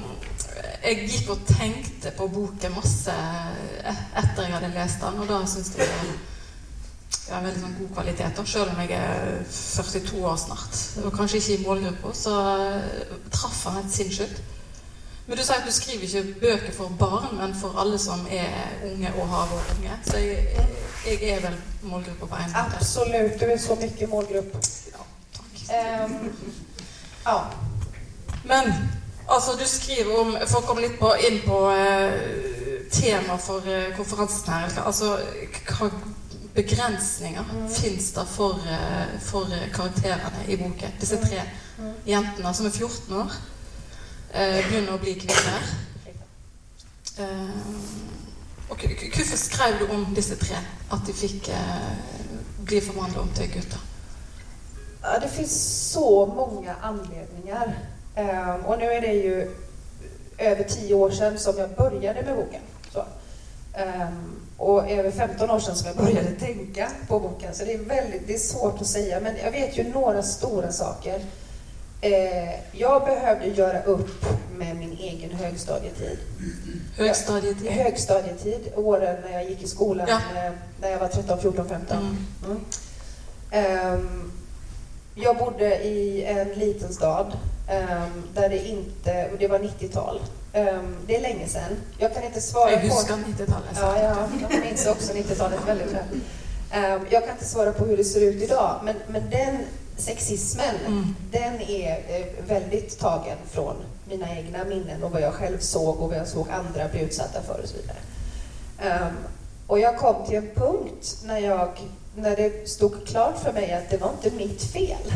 jeg 0.82 1.08
gikk 1.08 1.30
og 1.34 1.46
tenkte 1.48 2.12
på 2.16 2.26
boken 2.32 2.74
masse 2.76 3.14
etter 3.84 4.42
jeg 4.44 4.54
hadde 4.54 4.74
lest 4.74 5.00
den, 5.02 5.22
og 5.22 5.30
da 5.30 5.40
syns 5.46 5.72
jeg 5.76 5.88
det 5.88 6.18
ja, 7.28 7.40
veldig 7.44 7.62
sånn 7.62 7.74
god 7.78 7.90
kvalitet. 7.96 8.38
Og 8.40 8.48
selv 8.48 8.72
om 8.72 8.82
jeg 8.82 8.94
er 8.96 9.42
42 9.52 10.22
år 10.30 10.38
snart, 10.40 10.78
og 11.04 11.16
kanskje 11.16 11.40
ikke 11.40 11.56
i 11.56 11.64
målgruppa, 11.66 12.12
så 12.16 12.36
traff 13.34 13.64
han 13.68 13.80
helt 13.80 13.92
sinnssykt. 13.94 14.40
Men 15.28 15.36
du 15.36 15.42
sier 15.44 15.58
at 15.60 15.66
du 15.66 15.72
skriver 15.76 16.04
ikke 16.06 16.40
bøker 16.40 16.72
for 16.72 16.92
barn, 17.00 17.34
men 17.36 17.52
for 17.54 17.76
alle 17.80 17.98
som 18.00 18.22
er 18.32 18.78
unge 18.88 19.10
og 19.12 19.26
har 19.28 19.50
vært 19.50 19.72
unge. 19.74 19.96
Så 20.08 20.22
jeg, 20.24 20.68
jeg 21.04 21.34
er 21.34 21.42
vel 21.44 21.58
målgruppa 21.82 22.26
på 22.30 22.38
en 22.38 22.54
måte. 22.54 22.62
Absolut, 22.80 23.34
du 23.40 23.44
er 23.44 23.60
så 23.60 23.76
mye 23.76 24.08
målgrupp. 24.08 24.56
Ja, 24.94 25.04
takk. 25.36 25.60
Um, 25.68 26.14
ja. 27.26 27.36
Men 28.48 28.72
altså, 29.28 29.56
du 29.58 29.64
skriver 29.66 30.20
om 30.20 30.36
For 30.46 30.60
å 30.60 30.66
komme 30.66 30.84
litt 30.86 30.98
på, 31.00 31.12
inn 31.28 31.40
på 31.44 31.58
uh, 31.68 32.12
tema 32.92 33.36
for 33.40 33.66
uh, 33.66 33.90
konferansen 33.96 34.52
her. 34.54 34.78
Altså, 34.84 35.16
hva 35.68 35.90
begrensninger 36.54 37.44
mm. 37.52 37.68
fins 37.70 38.10
det 38.16 38.26
for, 38.32 38.58
uh, 38.66 39.18
for 39.22 39.52
karakterene 39.74 40.46
i 40.48 40.58
boken? 40.58 40.96
Disse 41.00 41.20
tre 41.22 41.44
mm. 41.78 41.94
jentene 42.08 42.54
som 42.54 42.66
er 42.66 42.74
14 42.74 43.20
år 43.22 43.38
eh, 44.32 44.64
begynner 44.68 44.94
å 44.96 45.02
bli 45.02 45.14
kvinner. 45.20 45.68
Eh, 47.18 47.54
Och 48.68 48.84
varför 48.84 49.36
skrev 49.36 49.78
du 49.78 49.94
om 49.94 50.14
dessa 50.14 50.34
tre? 50.36 50.56
Att 50.88 51.06
de 51.06 51.12
fick 51.12 51.48
eh, 51.48 51.56
bli 52.58 52.80
förvandlade 52.80 53.20
om 53.20 53.28
gutter? 53.28 53.80
Ja, 55.02 55.18
det 55.18 55.28
finns 55.28 55.90
så 55.90 56.26
många 56.26 56.74
anledningar. 56.82 57.78
Um, 58.18 58.64
och 58.64 58.78
nu 58.78 58.84
är 58.84 59.00
det 59.00 59.12
ju 59.12 59.50
över 60.38 60.64
tio 60.64 60.94
år 60.94 61.10
sedan 61.10 61.38
som 61.38 61.58
jag 61.58 61.70
började 61.70 62.22
med 62.22 62.36
boken. 62.36 62.60
Um, 63.74 64.40
och 64.56 64.90
över 64.90 65.10
15 65.10 65.50
år 65.50 65.58
sedan 65.58 65.76
som 65.76 65.86
jag 65.86 65.96
började 65.96 66.30
tänka 66.30 66.88
på 67.08 67.20
boken. 67.20 67.54
Så 67.54 67.64
det 67.64 67.74
är, 67.74 67.78
väldigt, 67.78 68.26
det 68.26 68.34
är 68.34 68.38
svårt 68.38 68.80
att 68.80 68.86
säga, 68.86 69.20
men 69.20 69.34
jag 69.44 69.50
vet 69.50 69.78
ju 69.78 69.88
några 69.88 70.22
stora 70.22 70.72
saker. 70.72 71.20
Eh, 72.00 72.54
jag 72.72 73.04
behövde 73.04 73.46
göra 73.46 73.82
upp 73.82 74.24
med 74.56 74.76
min 74.76 74.92
egen 74.92 75.30
högstadietid. 75.30 76.18
Högstadietid? 76.96 77.66
Jag, 77.66 77.72
högstadietid, 77.72 78.72
åren 78.76 79.16
när 79.24 79.32
jag 79.32 79.50
gick 79.50 79.62
i 79.62 79.68
skolan, 79.68 80.06
ja. 80.08 80.16
eh, 80.16 80.52
när 80.80 80.90
jag 80.90 80.98
var 80.98 81.08
13, 81.08 81.40
14, 81.40 81.68
15. 81.68 81.96
Mm. 81.96 82.60
Mm. 83.50 83.94
Um, 83.94 84.32
jag 85.14 85.36
bodde 85.36 85.84
i 85.84 86.24
en 86.24 86.48
liten 86.48 86.92
stad 86.92 87.32
um, 87.70 88.22
där 88.34 88.48
det 88.48 88.68
inte, 88.68 89.30
det 89.38 89.48
var 89.48 89.58
90-tal. 89.58 90.20
Um, 90.54 90.68
ehm, 90.68 90.96
det 91.06 91.16
är 91.16 91.20
länge 91.20 91.48
sedan. 91.48 91.76
Jag 91.98 92.14
kan 92.14 92.22
inte 92.22 92.40
svara 92.40 92.70
jag 92.70 92.80
på... 92.80 92.86
Jag 92.86 92.94
huskar 92.94 93.14
90-talet. 93.14 93.76
Ja, 93.76 94.02
ja, 94.02 94.28
jag 94.40 94.60
minns 94.60 94.86
också 94.86 95.12
90-talet 95.12 95.60
väldigt 95.66 95.92
väl. 95.92 96.04
Um, 96.12 97.06
jag 97.10 97.22
kan 97.22 97.32
inte 97.32 97.44
svara 97.44 97.72
på 97.72 97.84
hur 97.84 97.96
det 97.96 98.04
ser 98.04 98.20
ut 98.20 98.42
idag, 98.42 98.80
men, 98.84 98.96
men 99.08 99.30
den 99.30 99.58
sexismen, 99.96 100.74
mm. 100.86 101.16
den 101.30 101.60
är 101.60 101.90
eh, 101.90 102.26
väldigt 102.48 102.98
tagen 102.98 103.38
från 103.50 103.76
mina 104.08 104.36
egna 104.36 104.64
minnen 104.64 105.02
och 105.02 105.10
vad 105.10 105.22
jag 105.22 105.34
själv 105.34 105.58
såg 105.58 106.00
och 106.00 106.08
vad 106.08 106.18
jag 106.18 106.28
såg 106.28 106.46
andra 106.50 106.88
bli 106.88 107.00
utsatta 107.00 107.42
för 107.42 107.60
och 107.62 107.68
så 107.68 107.76
vidare. 107.76 107.98
Och 109.68 109.78
jag 109.78 109.98
kom 109.98 110.26
till 110.26 110.36
en 110.36 110.50
punkt 110.54 111.16
när, 111.24 111.38
jag, 111.38 111.68
när 112.16 112.36
det 112.36 112.68
stod 112.68 113.06
klart 113.06 113.38
för 113.38 113.52
mig 113.52 113.72
att 113.72 113.90
det 113.90 113.96
var 113.96 114.10
inte 114.10 114.36
mitt 114.36 114.62
fel. 114.62 115.12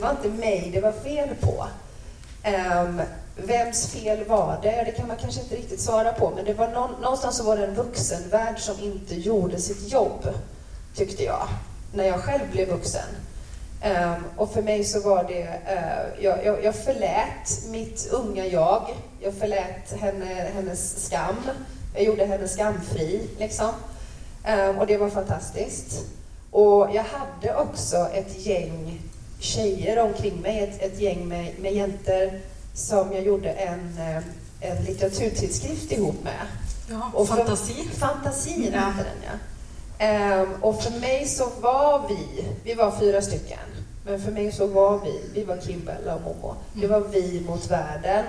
Det 0.00 0.06
var 0.06 0.12
inte 0.12 0.28
mig 0.28 0.70
det 0.74 0.80
var 0.80 0.92
fel 0.92 1.28
på. 1.40 1.66
Um, 2.48 3.02
vems 3.36 3.86
fel 3.86 4.24
var 4.28 4.58
det? 4.62 4.82
Det 4.86 4.92
kan 4.92 5.08
man 5.08 5.16
kanske 5.16 5.40
inte 5.40 5.56
riktigt 5.56 5.80
svara 5.80 6.12
på, 6.12 6.32
men 6.36 6.44
det 6.44 6.54
var 6.54 6.68
någonstans 7.02 7.36
så 7.36 7.44
var 7.44 7.56
det 7.56 7.66
en 7.66 7.74
vuxenvärld 7.74 8.58
som 8.58 8.80
inte 8.80 9.14
gjorde 9.14 9.58
sitt 9.58 9.92
jobb, 9.92 10.28
tyckte 10.94 11.24
jag, 11.24 11.48
när 11.92 12.04
jag 12.04 12.20
själv 12.20 12.50
blev 12.52 12.68
vuxen. 12.68 13.08
Um, 13.84 14.24
och 14.36 14.52
för 14.52 14.62
mig 14.62 14.84
så 14.84 15.00
var 15.00 15.24
det, 15.24 15.42
uh, 15.42 16.24
jag, 16.24 16.44
jag, 16.44 16.64
jag 16.64 16.74
förlät 16.74 17.64
mitt 17.70 18.08
unga 18.12 18.46
jag, 18.46 18.90
jag 19.20 19.34
förlät 19.34 20.00
henne, 20.00 20.50
hennes 20.54 21.06
skam, 21.06 21.36
jag 21.94 22.04
gjorde 22.04 22.24
henne 22.24 22.48
skamfri, 22.48 23.28
liksom. 23.38 23.70
Um, 24.48 24.78
och 24.78 24.86
det 24.86 24.96
var 24.96 25.10
fantastiskt. 25.10 26.06
Och 26.50 26.88
jag 26.92 27.04
hade 27.04 27.56
också 27.56 27.96
ett 27.96 28.46
gäng 28.46 29.00
tjejer 29.40 29.98
omkring 29.98 30.40
mig, 30.40 30.60
ett, 30.60 30.82
ett 30.82 31.00
gäng 31.00 31.28
med, 31.28 31.58
med 31.58 31.72
jäntor 31.72 32.40
som 32.74 33.12
jag 33.12 33.22
gjorde 33.22 33.50
en, 33.50 33.98
eh, 33.98 34.22
en 34.60 34.84
litteraturtidskrift 34.84 35.92
ihop 35.92 36.24
med. 36.24 36.46
Ja, 36.90 37.10
och 37.14 37.28
fantasi. 37.28 37.74
För, 37.74 37.96
fantasi 37.96 38.70
ja. 38.74 38.92
den, 38.96 39.04
ja. 39.24 39.32
Um, 40.00 40.48
och 40.60 40.82
för 40.82 41.00
mig 41.00 41.26
så 41.26 41.48
var 41.60 42.08
vi, 42.08 42.44
vi 42.64 42.74
var 42.74 42.98
fyra 43.00 43.22
stycken, 43.22 43.58
men 44.04 44.20
för 44.20 44.32
mig 44.32 44.52
så 44.52 44.66
var 44.66 45.00
vi, 45.04 45.20
vi 45.34 45.44
var 45.44 45.56
Kim, 45.56 45.84
Bella 45.84 46.14
och 46.14 46.22
Momo. 46.22 46.54
Det 46.72 46.86
var 46.86 47.00
vi 47.00 47.40
mot 47.40 47.70
världen 47.70 48.24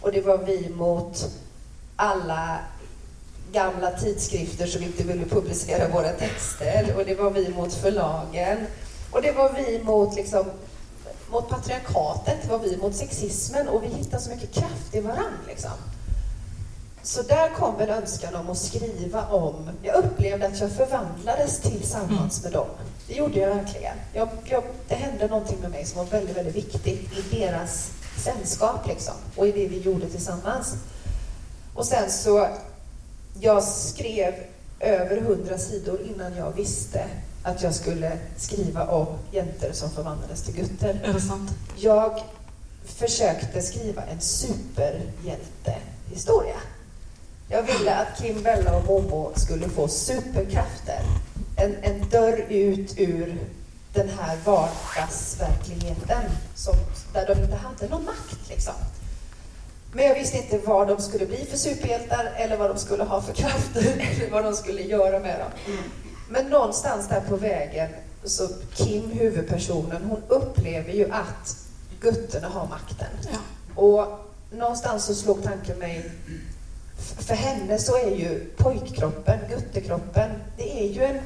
och 0.00 0.12
det 0.12 0.20
var 0.20 0.38
vi 0.38 0.68
mot 0.68 1.30
alla 1.96 2.58
gamla 3.52 3.90
tidskrifter 3.90 4.66
som 4.66 4.82
inte 4.82 5.02
ville 5.02 5.24
publicera 5.24 5.88
våra 5.88 6.12
texter 6.12 6.94
och 6.96 7.04
det 7.04 7.14
var 7.14 7.30
vi 7.30 7.48
mot 7.48 7.74
förlagen 7.74 8.66
och 9.12 9.22
det 9.22 9.32
var 9.32 9.52
vi 9.52 9.82
mot 9.84 10.16
liksom 10.16 10.44
mot 11.32 11.48
patriarkatet, 11.48 12.42
det 12.42 12.48
var 12.48 12.58
vi 12.58 12.76
mot 12.76 12.94
sexismen 12.94 13.68
och 13.68 13.82
vi 13.82 13.88
hittade 13.88 14.22
så 14.22 14.30
mycket 14.30 14.52
kraft 14.52 14.94
i 14.94 15.00
varann. 15.00 15.38
Liksom. 15.48 15.70
Så 17.02 17.22
där 17.22 17.48
kom 17.48 17.80
en 17.80 17.88
önskan 17.88 18.34
om 18.34 18.50
att 18.50 18.58
skriva 18.58 19.26
om, 19.26 19.70
jag 19.82 20.04
upplevde 20.04 20.46
att 20.46 20.60
jag 20.60 20.72
förvandlades 20.72 21.60
tillsammans 21.60 22.42
med 22.42 22.52
dem. 22.52 22.68
Det 23.08 23.14
gjorde 23.14 23.38
jag 23.38 23.54
verkligen. 23.54 23.96
Jag, 24.12 24.28
jag, 24.44 24.62
det 24.88 24.94
hände 24.94 25.26
någonting 25.26 25.58
med 25.60 25.70
mig 25.70 25.84
som 25.84 25.98
var 25.98 26.04
väldigt, 26.04 26.36
väldigt 26.36 26.54
viktigt 26.54 27.18
i 27.18 27.36
deras 27.36 27.90
sällskap 28.24 28.86
liksom, 28.86 29.14
och 29.36 29.46
i 29.46 29.52
det 29.52 29.68
vi 29.68 29.78
gjorde 29.78 30.08
tillsammans. 30.08 30.74
Och 31.74 31.86
sen 31.86 32.10
så, 32.10 32.48
jag 33.40 33.64
skrev 33.64 34.34
över 34.80 35.20
hundra 35.20 35.58
sidor 35.58 36.00
innan 36.00 36.36
jag 36.36 36.52
visste 36.52 37.04
att 37.42 37.62
jag 37.62 37.74
skulle 37.74 38.18
skriva 38.36 38.86
om 38.86 39.06
jäntor 39.30 39.72
som 39.72 39.90
förvandlades 39.90 40.42
till 40.42 40.54
gutter. 40.54 41.00
Är 41.04 41.12
det 41.12 41.20
sant? 41.20 41.50
Jag 41.76 42.22
försökte 42.84 43.62
skriva 43.62 44.02
en 44.02 44.20
superhjältehistoria. 44.20 46.56
Jag 47.48 47.62
ville 47.62 47.94
att 47.94 48.22
Kim, 48.22 48.42
Bella 48.42 48.76
och 48.76 48.84
Momo 48.84 49.32
skulle 49.36 49.68
få 49.68 49.88
superkrafter. 49.88 51.00
En, 51.56 51.76
en 51.82 52.08
dörr 52.08 52.46
ut 52.48 52.94
ur 52.96 53.38
den 53.94 54.08
här 54.08 54.38
vardagsverkligheten 54.44 56.22
som, 56.54 56.74
där 57.12 57.26
de 57.26 57.32
inte 57.42 57.56
hade 57.56 57.88
någon 57.88 58.04
makt. 58.04 58.48
Liksom. 58.48 58.74
Men 59.92 60.04
jag 60.04 60.14
visste 60.14 60.36
inte 60.36 60.58
vad 60.58 60.88
de 60.88 61.02
skulle 61.02 61.26
bli 61.26 61.46
för 61.50 61.56
superhjältar 61.56 62.32
eller 62.36 62.56
vad 62.56 62.70
de 62.70 62.78
skulle 62.78 63.04
ha 63.04 63.22
för 63.22 63.32
krafter 63.32 63.80
eller 63.98 64.30
vad 64.30 64.44
de 64.44 64.54
skulle 64.54 64.82
göra 64.82 65.18
med 65.18 65.40
dem. 65.40 65.50
Men 66.32 66.46
någonstans 66.46 67.08
där 67.08 67.20
på 67.20 67.36
vägen, 67.36 67.88
så 68.24 68.48
Kim, 68.74 69.10
huvudpersonen, 69.10 70.04
hon 70.04 70.22
upplever 70.28 70.92
ju 70.92 71.12
att 71.12 71.56
gutterna 72.00 72.48
har 72.48 72.66
makten. 72.66 73.06
Ja. 73.32 73.38
Och 73.82 74.06
någonstans 74.50 75.04
så 75.04 75.14
slog 75.14 75.42
tanken 75.42 75.78
mig, 75.78 76.10
för 77.18 77.34
henne 77.34 77.78
så 77.78 77.96
är 77.96 78.10
ju 78.10 78.50
pojkkroppen, 78.56 79.38
guttekroppen, 79.48 80.30
det 80.56 80.84
är 80.84 80.88
ju 80.88 81.04
en, 81.04 81.18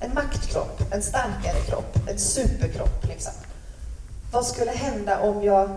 en 0.00 0.14
maktkropp, 0.14 0.92
en 0.92 1.02
starkare 1.02 1.60
kropp, 1.68 1.96
en 2.08 2.18
superkropp 2.18 3.06
liksom. 3.08 3.32
Vad 4.32 4.46
skulle 4.46 4.70
hända 4.70 5.20
om 5.20 5.42
jag 5.42 5.70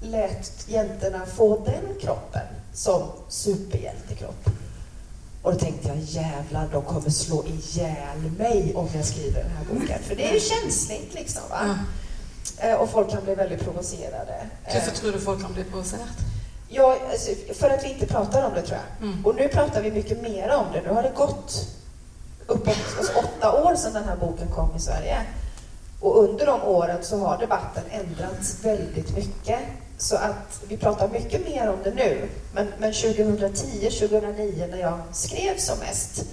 lät 0.00 0.68
jäntorna 0.68 1.26
få 1.26 1.64
den 1.64 2.00
kroppen 2.00 2.46
som 2.72 3.02
superhjältekropp? 3.28 4.48
Och 5.42 5.52
då 5.52 5.58
tänkte 5.58 5.88
jag, 5.88 5.98
jävlar, 5.98 6.68
de 6.72 6.82
kommer 6.82 7.10
slå 7.10 7.44
ihjäl 7.46 8.30
mig 8.38 8.72
om 8.74 8.88
jag 8.94 9.04
skriver 9.04 9.42
den 9.42 9.50
här 9.50 9.64
boken. 9.64 9.98
För 10.02 10.14
det 10.14 10.28
är 10.28 10.34
ju 10.34 10.40
känsligt 10.40 11.14
liksom. 11.14 11.42
Va? 11.50 11.76
Mm. 12.60 12.80
Och 12.80 12.90
folk 12.90 13.10
kan 13.10 13.24
bli 13.24 13.34
väldigt 13.34 13.60
provocerade. 13.60 14.46
Varför 14.74 14.90
tror 14.90 15.12
du 15.12 15.18
folk 15.18 15.42
kan 15.42 15.52
bli 15.52 15.64
provocerade? 15.64 16.10
Ja, 16.68 16.96
alltså, 17.10 17.30
för 17.54 17.70
att 17.70 17.84
vi 17.84 17.92
inte 17.92 18.06
pratar 18.06 18.46
om 18.46 18.54
det 18.54 18.62
tror 18.62 18.78
jag. 18.78 19.08
Mm. 19.08 19.26
Och 19.26 19.34
nu 19.34 19.48
pratar 19.48 19.82
vi 19.82 19.90
mycket 19.90 20.22
mer 20.22 20.50
om 20.54 20.66
det. 20.72 20.80
Nu 20.80 20.88
har 20.88 21.02
det 21.02 21.12
gått 21.14 21.68
uppåt 22.46 22.76
alltså, 22.98 23.12
åtta 23.18 23.62
år 23.62 23.74
sedan 23.74 23.92
den 23.92 24.04
här 24.04 24.16
boken 24.16 24.48
kom 24.48 24.76
i 24.76 24.80
Sverige. 24.80 25.18
Och 26.00 26.24
under 26.24 26.46
de 26.46 26.62
åren 26.62 26.98
så 27.02 27.18
har 27.18 27.38
debatten 27.38 27.82
ändrats 27.90 28.64
väldigt 28.64 29.16
mycket. 29.16 29.60
Så 29.98 30.16
att 30.16 30.60
vi 30.68 30.76
pratar 30.76 31.08
mycket 31.08 31.44
mer 31.44 31.68
om 31.68 31.78
det 31.84 31.94
nu. 31.94 32.28
Men, 32.54 32.66
men 32.78 32.92
2010, 32.92 33.90
2009 33.90 34.66
när 34.70 34.78
jag 34.78 35.00
skrev 35.12 35.58
som 35.58 35.78
mest, 35.78 36.24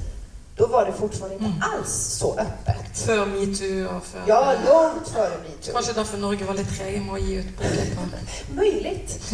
då 0.55 0.67
var 0.67 0.85
det 0.85 0.93
fortfarande 0.93 1.35
inte 1.35 1.45
mm. 1.45 1.61
alls 1.61 1.93
så 1.93 2.39
öppet. 2.39 2.97
För 2.97 3.25
metoo 3.25 3.97
och 3.97 4.03
för... 4.03 4.21
Ja, 4.27 4.53
långt 4.65 5.07
före 5.07 5.29
metoo. 5.29 5.73
Kanske 5.73 5.93
därför 5.93 6.17
Norge 6.17 6.45
var 6.45 6.53
lite 6.53 6.75
treg 6.75 7.01
med 7.01 7.15
att 7.15 7.21
ge 7.21 7.39
ut 7.39 7.57
boken. 7.57 8.09
Möjligt. 8.55 9.31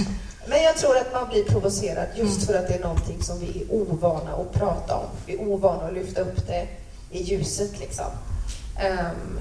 Men 0.47 0.63
jag 0.63 0.77
tror 0.77 0.97
att 0.97 1.13
man 1.13 1.29
blir 1.29 1.43
provocerad 1.43 2.07
just 2.15 2.37
mm. 2.37 2.47
för 2.47 2.53
att 2.53 2.67
det 2.67 2.73
är 2.73 2.79
någonting 2.79 3.23
som 3.23 3.39
vi 3.39 3.61
är 3.61 3.73
ovana 3.73 4.31
att 4.31 4.53
prata 4.53 4.95
om. 4.95 5.09
Vi 5.25 5.33
är 5.33 5.41
ovana 5.41 5.83
att 5.83 5.93
lyfta 5.93 6.21
upp 6.21 6.47
det 6.47 6.67
i 7.11 7.23
ljuset 7.23 7.79
liksom. 7.79 8.05
Um, 8.75 9.39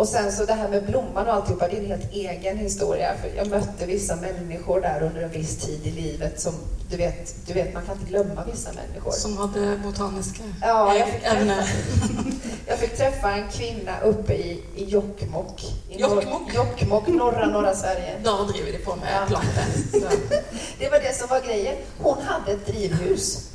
och 0.00 0.08
sen 0.08 0.32
så 0.32 0.44
det 0.44 0.52
här 0.52 0.68
med 0.68 0.86
blomman 0.86 1.26
och 1.26 1.34
alltihopa, 1.34 1.68
det 1.68 1.76
är 1.76 1.80
en 1.80 1.86
helt 1.86 2.12
egen 2.12 2.58
historia. 2.58 3.14
För 3.20 3.36
jag 3.36 3.48
mötte 3.48 3.86
vissa 3.86 4.16
människor 4.16 4.80
där 4.80 5.02
under 5.02 5.22
en 5.22 5.30
viss 5.30 5.56
tid 5.56 5.86
i 5.86 5.90
livet 5.90 6.40
som, 6.40 6.54
du 6.90 6.96
vet, 6.96 7.46
du 7.46 7.52
vet 7.52 7.74
man 7.74 7.82
kan 7.82 7.94
inte 7.94 8.10
glömma 8.10 8.44
vissa 8.52 8.70
människor. 8.72 9.10
Som 9.10 9.36
hade 9.36 9.78
botaniska 9.84 10.42
ja, 10.60 10.96
jag 10.96 11.08
fick, 11.08 11.22
träffa, 11.22 11.64
jag 12.66 12.78
fick 12.78 12.96
träffa 12.96 13.32
en 13.32 13.48
kvinna 13.48 14.00
uppe 14.00 14.34
i, 14.34 14.64
i 14.76 14.84
Jokkmokk. 14.84 15.64
I 15.88 16.00
Jokkmokk? 16.00 16.54
Jokkmokk, 16.54 17.08
norra, 17.08 17.46
norra 17.46 17.74
Sverige. 17.74 18.14
Där 18.24 18.52
driver 18.52 18.72
de 18.72 18.78
på 18.78 18.96
med 18.96 19.08
ja. 19.12 19.26
plantor. 19.26 20.10
det 20.78 20.90
var 20.90 20.98
det 20.98 21.14
som 21.14 21.28
var 21.28 21.40
grejen. 21.40 21.76
Hon 21.98 22.22
hade 22.22 22.52
ett 22.52 22.66
drivhus 22.66 23.49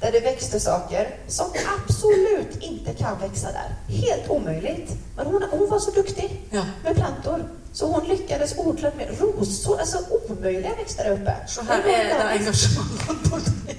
där 0.00 0.12
det 0.12 0.20
växte 0.20 0.60
saker 0.60 1.14
som 1.28 1.46
absolut 1.78 2.56
inte 2.62 2.94
kan 2.94 3.18
växa 3.20 3.48
där. 3.52 3.94
Helt 3.94 4.30
omöjligt. 4.30 4.92
Men 5.16 5.26
hon, 5.26 5.44
hon 5.50 5.70
var 5.70 5.78
så 5.78 5.90
duktig 5.90 6.42
ja. 6.50 6.64
med 6.84 6.96
plantor. 6.96 7.44
Så 7.72 7.86
hon 7.86 8.04
lyckades 8.08 8.58
odla 8.58 8.90
med 8.96 9.20
rosor, 9.20 9.80
alltså 9.80 9.98
omöjliga 10.28 10.74
växter 10.74 11.04
där 11.04 11.10
uppe. 11.10 11.36
Så 11.46 11.62
här 11.62 11.78
är 11.78 12.04
det 12.04 12.22
engagemanget 12.22 13.30
på 13.30 13.36
dig. 13.36 13.78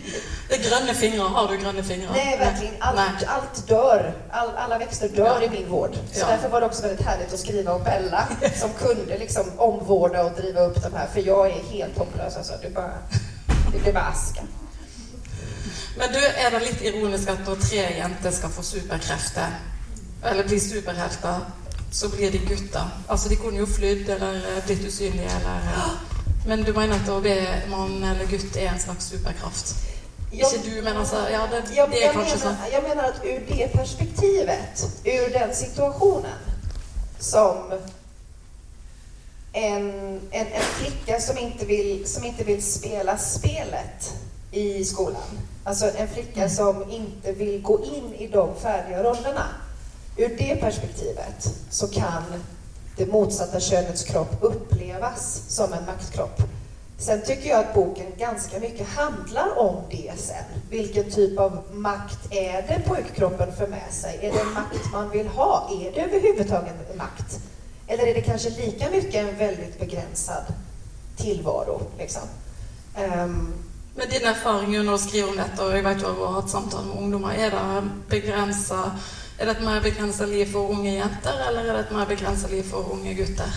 Det 0.49 0.55
är 0.55 0.69
gröna 0.69 0.93
fingrar. 0.93 1.23
Har 1.25 1.47
du 1.47 1.57
gröna 1.57 1.83
fingrar? 1.83 2.11
Nej, 2.13 2.37
verkligen. 2.37 2.73
Allt, 2.79 2.95
Nej. 2.95 3.27
allt 3.27 3.67
dör. 3.67 4.13
All, 4.29 4.49
alla 4.55 4.77
växter 4.77 5.09
dör 5.09 5.25
Ja. 5.41 5.43
i 5.43 5.49
min 5.49 5.69
vård. 5.69 5.91
Så 6.13 6.19
Ja. 6.19 6.27
därför 6.27 6.49
var 6.49 6.59
det 6.61 6.65
också 6.67 6.81
väldigt 6.81 7.05
härligt 7.05 7.33
att 7.33 7.39
skriva 7.39 7.73
om 7.73 7.83
Bella 7.83 8.27
som 8.55 8.69
kunde 8.69 9.17
liksom 9.17 9.43
omvårda 9.57 10.23
och 10.23 10.31
driva 10.31 10.61
upp 10.61 10.83
de 10.83 10.93
här. 10.93 11.07
För 11.13 11.21
jag 11.21 11.47
är 11.47 11.63
helt 11.71 11.97
hopplös 11.97 12.37
alltså. 12.37 12.53
Det, 12.61 12.69
bara, 12.69 12.93
det 13.73 13.79
blir 13.79 13.93
bara 13.93 14.03
aska. 14.05 14.41
Men 15.99 16.13
du, 16.15 16.19
er 16.37 16.49
det 16.53 16.61
litt 16.63 16.81
ironisk 16.87 17.29
at 17.33 17.41
når 17.47 17.57
tre 17.63 17.81
jenter 17.97 18.31
skal 18.31 18.51
få 18.55 18.63
superkrefter, 18.63 19.57
eller 20.23 20.47
bli 20.47 20.59
superhelter, 20.59 21.41
så 21.91 22.09
blir 22.13 22.31
de 22.31 22.39
gutter? 22.47 22.87
Altså, 23.09 23.29
de 23.29 23.35
kunne 23.35 23.59
jo 23.59 23.65
flydd 23.67 24.09
eller 24.15 24.35
eh, 24.53 24.61
blitt 24.65 24.85
usynlige, 24.87 25.29
eller 25.41 25.67
eh, 25.73 25.89
Men 26.45 26.63
du 26.63 26.71
mener 26.73 26.95
at 26.95 27.09
å 27.11 27.19
bli 27.21 27.35
mann 27.67 27.97
eller 28.03 28.25
gutt 28.31 28.55
er 28.55 28.69
en 28.71 28.79
slags 28.79 29.09
superkraft? 29.11 29.73
Jag- 30.31 30.53
Ikke 30.53 30.69
du, 30.69 30.81
men 30.81 30.95
Ja, 31.31 31.47
det, 31.51 31.75
Jag, 31.75 31.89
det 31.91 31.99
jag, 31.99 32.13
kanskje 32.13 32.37
menar, 32.37 32.57
jag 32.71 32.83
menar 32.83 33.03
att 33.03 33.25
ur 33.25 33.39
det 33.47 33.67
perspektivet, 33.73 34.85
ur 35.03 35.33
den 35.33 35.55
situationen 35.55 36.39
som 37.19 37.57
en, 39.53 39.89
en, 40.31 40.47
en 40.47 40.63
flicka 40.63 41.19
som 41.21 41.37
inte, 41.37 41.65
vill, 41.65 42.07
som 42.07 42.23
inte 42.23 42.43
vill 42.43 42.63
spela 42.63 43.17
spelet 43.17 44.13
i 44.51 44.85
skolan. 44.85 45.21
Alltså 45.63 45.85
en 45.97 46.07
flicka 46.07 46.49
som 46.49 46.91
inte 46.91 47.31
vill 47.31 47.61
gå 47.61 47.85
in 47.85 48.13
i 48.13 48.27
de 48.27 48.55
färdiga 48.55 49.03
rollerna. 49.03 49.45
Ur 50.17 50.35
det 50.37 50.55
perspektivet 50.61 51.55
så 51.69 51.87
kan 51.87 52.23
det 52.97 53.05
motsatta 53.05 53.59
könets 53.59 54.03
kropp 54.03 54.35
upplevas 54.41 55.43
som 55.47 55.73
en 55.73 55.85
maktkropp. 55.85 56.41
Sen 56.97 57.21
tycker 57.21 57.49
jag 57.49 57.59
att 57.59 57.73
boken 57.73 58.05
ganska 58.17 58.59
mycket 58.59 58.87
handlar 58.87 59.59
om 59.59 59.75
det 59.89 60.11
sen. 60.17 60.43
Vilken 60.69 61.11
typ 61.11 61.39
av 61.39 61.63
makt 61.71 62.33
är 62.33 62.61
det 62.61 62.81
pojkkroppen 62.87 63.55
för 63.57 63.67
med 63.67 63.91
sig? 63.91 64.19
Är 64.21 64.33
det 64.33 64.39
en 64.39 64.53
makt 64.53 64.91
man 64.93 65.09
vill 65.09 65.27
ha? 65.27 65.69
Är 65.81 65.91
det 65.91 66.01
överhuvudtaget 66.01 66.91
en 66.91 66.97
makt? 66.97 67.39
Eller 67.87 68.07
är 68.07 68.13
det 68.13 68.21
kanske 68.21 68.49
lika 68.49 68.89
mycket 68.89 69.15
en 69.15 69.37
väldigt 69.37 69.79
begränsad 69.79 70.43
tillvaro? 71.17 71.81
Liksom? 71.97 72.21
Ehm, 72.95 73.53
Med 73.99 74.09
din 74.09 74.25
erfaring 74.25 74.77
under 74.79 74.95
å 74.95 74.99
skrive 75.01 75.27
om 75.27 75.35
dette, 75.35 75.59
og 75.59 75.73
jeg 75.75 75.83
vet 75.83 75.99
jo 75.99 76.07
at 76.07 76.15
du 76.15 76.21
har 76.23 76.35
hatt 76.37 76.51
samtaler 76.53 76.85
med 76.87 77.01
ungdommer, 77.01 77.33
er 77.35 77.49
det 77.51 77.89
begrensa 78.07 78.77
Er 79.39 79.47
det 79.47 79.53
et 79.57 79.63
mer 79.63 79.81
begrensa 79.83 80.25
liv 80.27 80.51
for 80.51 80.71
unge 80.71 80.93
jenter, 80.93 81.41
eller 81.47 81.67
er 81.67 81.73
det 81.73 81.81
et 81.85 81.91
mer 81.95 82.07
begrensa 82.07 82.47
liv 82.51 82.63
for 82.63 82.91
unge 82.93 83.13
gutter? 83.13 83.51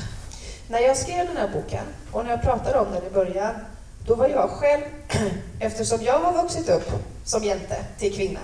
När 0.68 0.78
jag 0.78 0.96
skrev 0.96 1.26
den 1.26 1.36
här 1.36 1.48
boken 1.48 1.84
och 2.12 2.24
när 2.24 2.30
jag 2.30 2.42
pratade 2.42 2.78
om 2.78 2.92
den 2.92 3.06
i 3.06 3.10
början, 3.10 3.54
då 4.06 4.14
var 4.14 4.28
jag 4.28 4.50
själv, 4.50 4.82
eftersom 5.60 6.02
jag 6.02 6.18
har 6.18 6.42
vuxit 6.42 6.68
upp 6.68 6.90
som 7.24 7.44
jänte 7.44 7.84
till 7.98 8.14
kvinna, 8.14 8.40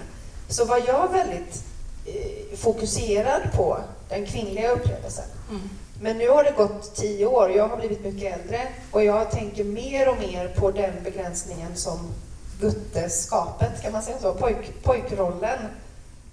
så 0.49 0.65
var 0.65 0.83
jag 0.87 1.13
väldigt 1.13 1.65
eh, 2.07 2.59
fokuserad 2.59 3.43
på 3.57 3.79
den 4.09 4.27
kvinnliga 4.27 4.71
upplevelsen. 4.71 5.25
Mm. 5.51 5.71
Men 6.01 6.19
nu 6.19 6.29
har 6.29 6.45
det 6.45 6.51
gått 6.57 6.95
tio 6.95 7.27
år, 7.27 7.51
jag 7.51 7.69
har 7.69 7.77
blivit 7.77 8.05
mycket 8.05 8.41
äldre 8.41 8.61
och 8.91 9.05
jag 9.05 9.31
tänker 9.31 9.65
mer 9.65 10.09
och 10.09 10.19
mer 10.19 10.49
på 10.49 10.71
den 10.71 10.93
begränsningen 11.05 11.77
som 11.77 11.99
gutteskapet, 12.61 13.83
kan 13.83 13.93
man 13.93 14.03
säga 14.03 14.19
så, 14.19 14.35
pojk, 14.35 14.83
pojkrollen 14.83 15.59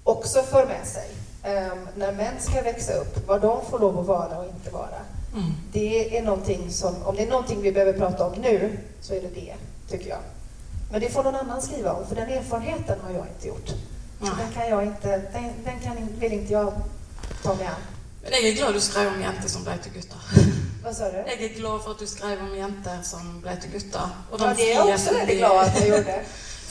också 0.03 0.41
för 0.41 0.65
med 0.65 0.87
sig. 0.87 1.09
Ehm, 1.43 1.87
när 1.95 2.11
män 2.11 2.33
ska 2.39 2.61
växa 2.61 2.93
upp, 2.93 3.27
vad 3.27 3.41
de 3.41 3.65
får 3.65 3.79
lov 3.79 3.99
att 3.99 4.05
vara 4.05 4.39
och 4.39 4.45
inte 4.45 4.71
vara. 4.71 5.01
Mm. 5.33 5.51
Det 5.71 6.17
är 6.17 6.23
någonting 6.23 6.71
som, 6.71 6.95
om 7.03 7.15
det 7.15 7.23
är 7.23 7.29
någonting 7.29 7.61
vi 7.61 7.71
behöver 7.71 7.93
prata 7.93 8.27
om 8.27 8.33
nu, 8.41 8.77
så 9.01 9.13
är 9.13 9.21
det 9.21 9.27
det, 9.27 9.55
tycker 9.89 10.09
jag. 10.09 10.19
Men 10.91 11.01
det 11.01 11.09
får 11.09 11.23
någon 11.23 11.35
annan 11.35 11.61
skriva 11.61 11.93
om, 11.93 12.07
för 12.07 12.15
den 12.15 12.29
erfarenheten 12.29 12.99
har 13.03 13.11
jag 13.11 13.25
inte 13.35 13.47
gjort. 13.47 13.69
Nej. 14.19 14.31
den 14.39 14.53
kan 14.53 14.69
jag 14.69 14.83
inte, 14.83 15.17
den, 15.17 15.43
den 15.63 15.79
kan, 15.79 15.95
vill 16.19 16.33
inte 16.33 16.53
jag 16.53 16.73
ta 17.43 17.55
mig 17.55 17.65
an. 17.65 17.94
Men 18.25 18.33
jeg 18.33 18.51
er 18.51 18.55
glad 18.57 18.73
du 18.73 18.81
skrev 18.81 19.11
om 19.13 19.21
jenter 19.21 19.49
som 19.49 19.63
ble 19.63 19.77
til 19.83 19.93
gutter. 19.93 20.21
Vad 20.83 20.95
sa 20.97 21.11
du? 21.13 21.21
Jeg 21.29 21.37
er 21.45 21.53
glad 21.59 21.83
for 21.83 21.93
at 21.93 22.01
du 22.01 22.09
skrev 22.09 22.41
om 22.41 22.55
jenter 22.57 23.03
som 23.05 23.29
ble 23.41 23.53
til 23.61 23.71
gutter. 23.77 24.17
Og 24.31 24.41
Ja, 24.41 24.53
det 24.57 24.71
är 24.71 24.75
jag 24.75 24.89
också 24.89 25.13
väldigt 25.13 25.37
glad 25.37 25.67
att 25.67 25.79
jag 25.79 25.87
gjorde. 25.87 26.19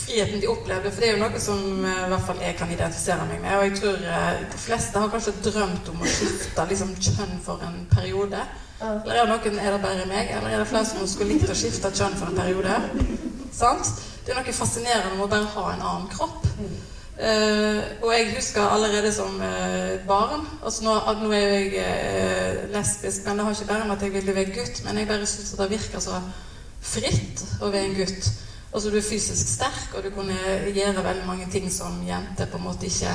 friheten 0.05 0.41
de 0.41 0.47
opplevde. 0.47 0.91
For 0.91 1.01
det 1.01 1.09
er 1.09 1.17
jo 1.17 1.23
noe 1.23 1.41
som 1.41 1.85
eh, 1.85 2.05
i 2.07 2.11
hvert 2.13 2.27
fall 2.29 2.43
jeg 2.43 2.57
kan 2.59 2.73
identifisere 2.73 3.27
meg 3.29 3.43
med. 3.43 3.57
Og 3.59 3.67
jeg 3.69 3.77
tror 3.81 4.07
eh, 4.15 4.31
de 4.53 4.61
fleste 4.61 5.03
har 5.03 5.13
kanskje 5.13 5.35
drømt 5.47 5.91
om 5.93 6.03
å 6.03 6.11
skifte 6.17 6.67
liksom, 6.71 6.95
kjønn 7.09 7.37
for 7.45 7.65
en 7.67 7.85
periode. 7.93 8.43
Eller 8.85 9.21
er 9.21 9.23
det 9.23 9.31
noen, 9.33 9.61
er 9.63 9.77
det 9.77 9.83
bare 9.85 10.09
meg, 10.11 10.33
eller 10.35 10.51
er 10.51 10.61
det 10.61 10.69
flere 10.69 10.89
som 10.89 11.07
skulle 11.09 11.37
likt 11.37 11.53
å 11.53 11.57
skifte 11.57 11.93
kjønn 11.95 12.19
for 12.19 12.31
en 12.33 12.41
periode? 12.41 12.81
Sant? 13.55 13.95
Det 14.25 14.35
er 14.35 14.41
noe 14.41 14.57
fascinerende 14.57 15.15
med 15.15 15.27
å 15.27 15.31
bare 15.31 15.53
ha 15.55 15.65
en 15.73 15.87
annen 15.93 16.11
kropp. 16.13 16.43
Mm. 17.15 17.83
Og 18.03 18.11
jeg 18.11 18.33
husker 18.35 18.63
allerede 18.63 19.13
som 19.15 19.37
eh, 19.43 20.01
barn 20.07 20.49
altså 20.65 20.85
nå, 20.85 20.95
at 21.11 21.21
nå 21.23 21.31
er 21.33 21.45
jeg 21.47 21.77
eh, 21.79 22.65
lesbisk, 22.75 23.27
men 23.27 23.39
det 23.39 23.45
har 23.47 23.55
ikke 23.55 23.69
bare 23.69 23.87
med 23.87 23.97
at 23.97 24.03
jeg 24.03 24.15
ville 24.17 24.35
være 24.35 24.57
gutt, 24.57 24.83
men 24.85 24.99
jeg 24.99 25.09
bare 25.09 25.27
syns 25.27 25.55
det 25.59 25.71
virker 25.71 26.03
så 26.03 26.19
fritt 26.83 27.45
å 27.63 27.71
være 27.71 27.93
en 27.93 27.97
gutt. 28.01 28.33
Altså 28.75 28.91
Du 28.91 28.99
er 28.99 29.07
fysisk 29.07 29.53
sterk, 29.55 29.95
og 29.95 30.03
du 30.03 30.11
kunne 30.11 30.35
gjøre 30.75 31.07
veldig 31.07 31.27
mange 31.27 31.47
ting 31.53 31.71
som 31.73 32.03
jenter 32.07 32.51
på 32.51 32.59
en 32.59 32.67
måte 32.67 32.91
ikke 32.91 33.15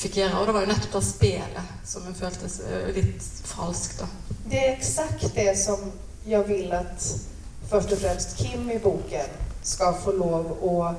fikk 0.00 0.16
gjøre. 0.18 0.40
Og 0.40 0.48
det 0.48 0.54
var 0.56 0.66
jo 0.66 0.72
nettopp 0.72 0.96
det 0.98 1.06
spelet 1.06 1.74
som 1.86 2.06
en 2.08 2.18
føltes 2.18 2.60
eh, 2.66 2.90
litt 2.96 3.30
falskt. 3.46 4.00
da. 4.00 4.06
Det 4.50 4.66
är 4.66 4.72
exakt 4.72 5.34
det 5.34 5.58
som 5.58 5.92
jag 6.24 6.44
vill 6.44 6.72
att 6.72 7.20
först 7.68 7.92
och 7.92 7.98
främst 7.98 8.36
Kim 8.38 8.70
i 8.70 8.78
boken 8.78 9.26
ska 9.62 9.92
få 9.92 10.12
lov 10.12 10.70
att 10.80 10.96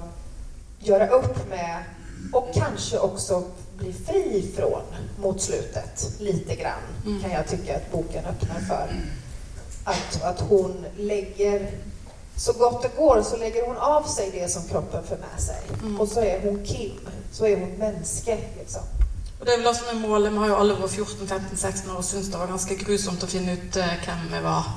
göra 0.87 1.07
upp 1.07 1.49
med 1.49 1.83
och 2.33 2.53
kanske 2.53 2.99
också 2.99 3.43
bli 3.77 3.93
fri 3.93 4.51
från 4.55 4.81
mot 5.21 5.41
slutet, 5.41 6.11
lite 6.19 6.55
grann, 6.55 6.81
Mm. 7.05 7.21
kan 7.21 7.31
jag 7.31 7.47
tycka 7.47 7.75
att 7.75 7.91
boken 7.91 8.25
öppnar 8.25 8.59
för. 8.67 8.89
Att, 9.83 10.23
att 10.23 10.39
hon 10.41 10.85
lägger, 10.97 11.71
så 12.35 12.53
gott 12.53 12.81
det 12.81 12.91
går, 12.97 13.23
så 13.23 13.37
lägger 13.37 13.65
hon 13.67 13.77
av 13.77 14.03
sig 14.03 14.29
det 14.33 14.49
som 14.49 14.63
kroppen 14.67 15.03
för 15.03 15.17
med 15.17 15.41
sig. 15.41 15.61
Mm. 15.83 15.99
Och 16.01 16.07
så 16.07 16.19
är 16.19 16.41
hon 16.43 16.65
Kim, 16.65 16.99
så 17.31 17.45
är 17.45 17.59
hon 17.59 17.69
mänske, 17.69 18.37
liksom. 18.59 18.81
Og 19.39 19.47
det 19.47 19.53
er 19.53 19.57
vel 19.57 19.65
det 19.65 19.75
som 19.77 19.87
er 19.97 20.07
målet. 20.09 20.31
Vi 20.33 20.37
har 20.37 20.47
jo 20.47 20.55
alle 20.55 20.73
vært 20.77 20.91
14-15-16 20.91 21.87
år 21.91 21.95
og 21.97 22.03
syntes 22.05 22.27
det 22.29 22.39
var 22.39 22.47
ganske 22.51 22.75
grusomt 22.77 23.23
å 23.23 23.27
finne 23.27 23.55
ut 23.57 23.77
eh, 23.81 23.95
hvem 24.05 24.27
vi 24.35 24.41
var. 24.43 24.67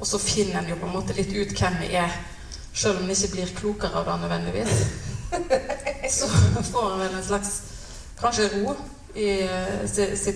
Og 0.00 0.06
så 0.06 0.18
finner 0.22 0.58
en 0.60 0.68
jo 0.70 0.76
på 0.78 0.86
en 0.86 0.92
måte 0.94 1.16
litt 1.16 1.32
ut 1.34 1.58
hvem 1.58 1.80
vi 1.80 1.88
er, 1.98 2.14
selv 2.74 3.00
om 3.00 3.04
en 3.04 3.10
ikke 3.10 3.32
blir 3.32 3.50
klokere 3.58 3.98
av 3.98 4.06
det 4.06 4.20
nødvendigvis. 4.22 4.84
Så 6.10 6.28
får 6.72 6.92
en 6.92 7.00
vel 7.00 7.14
en 7.14 7.24
slags 7.24 7.54
kanskje 8.20 8.48
ro 8.54 8.74
i 9.14 9.28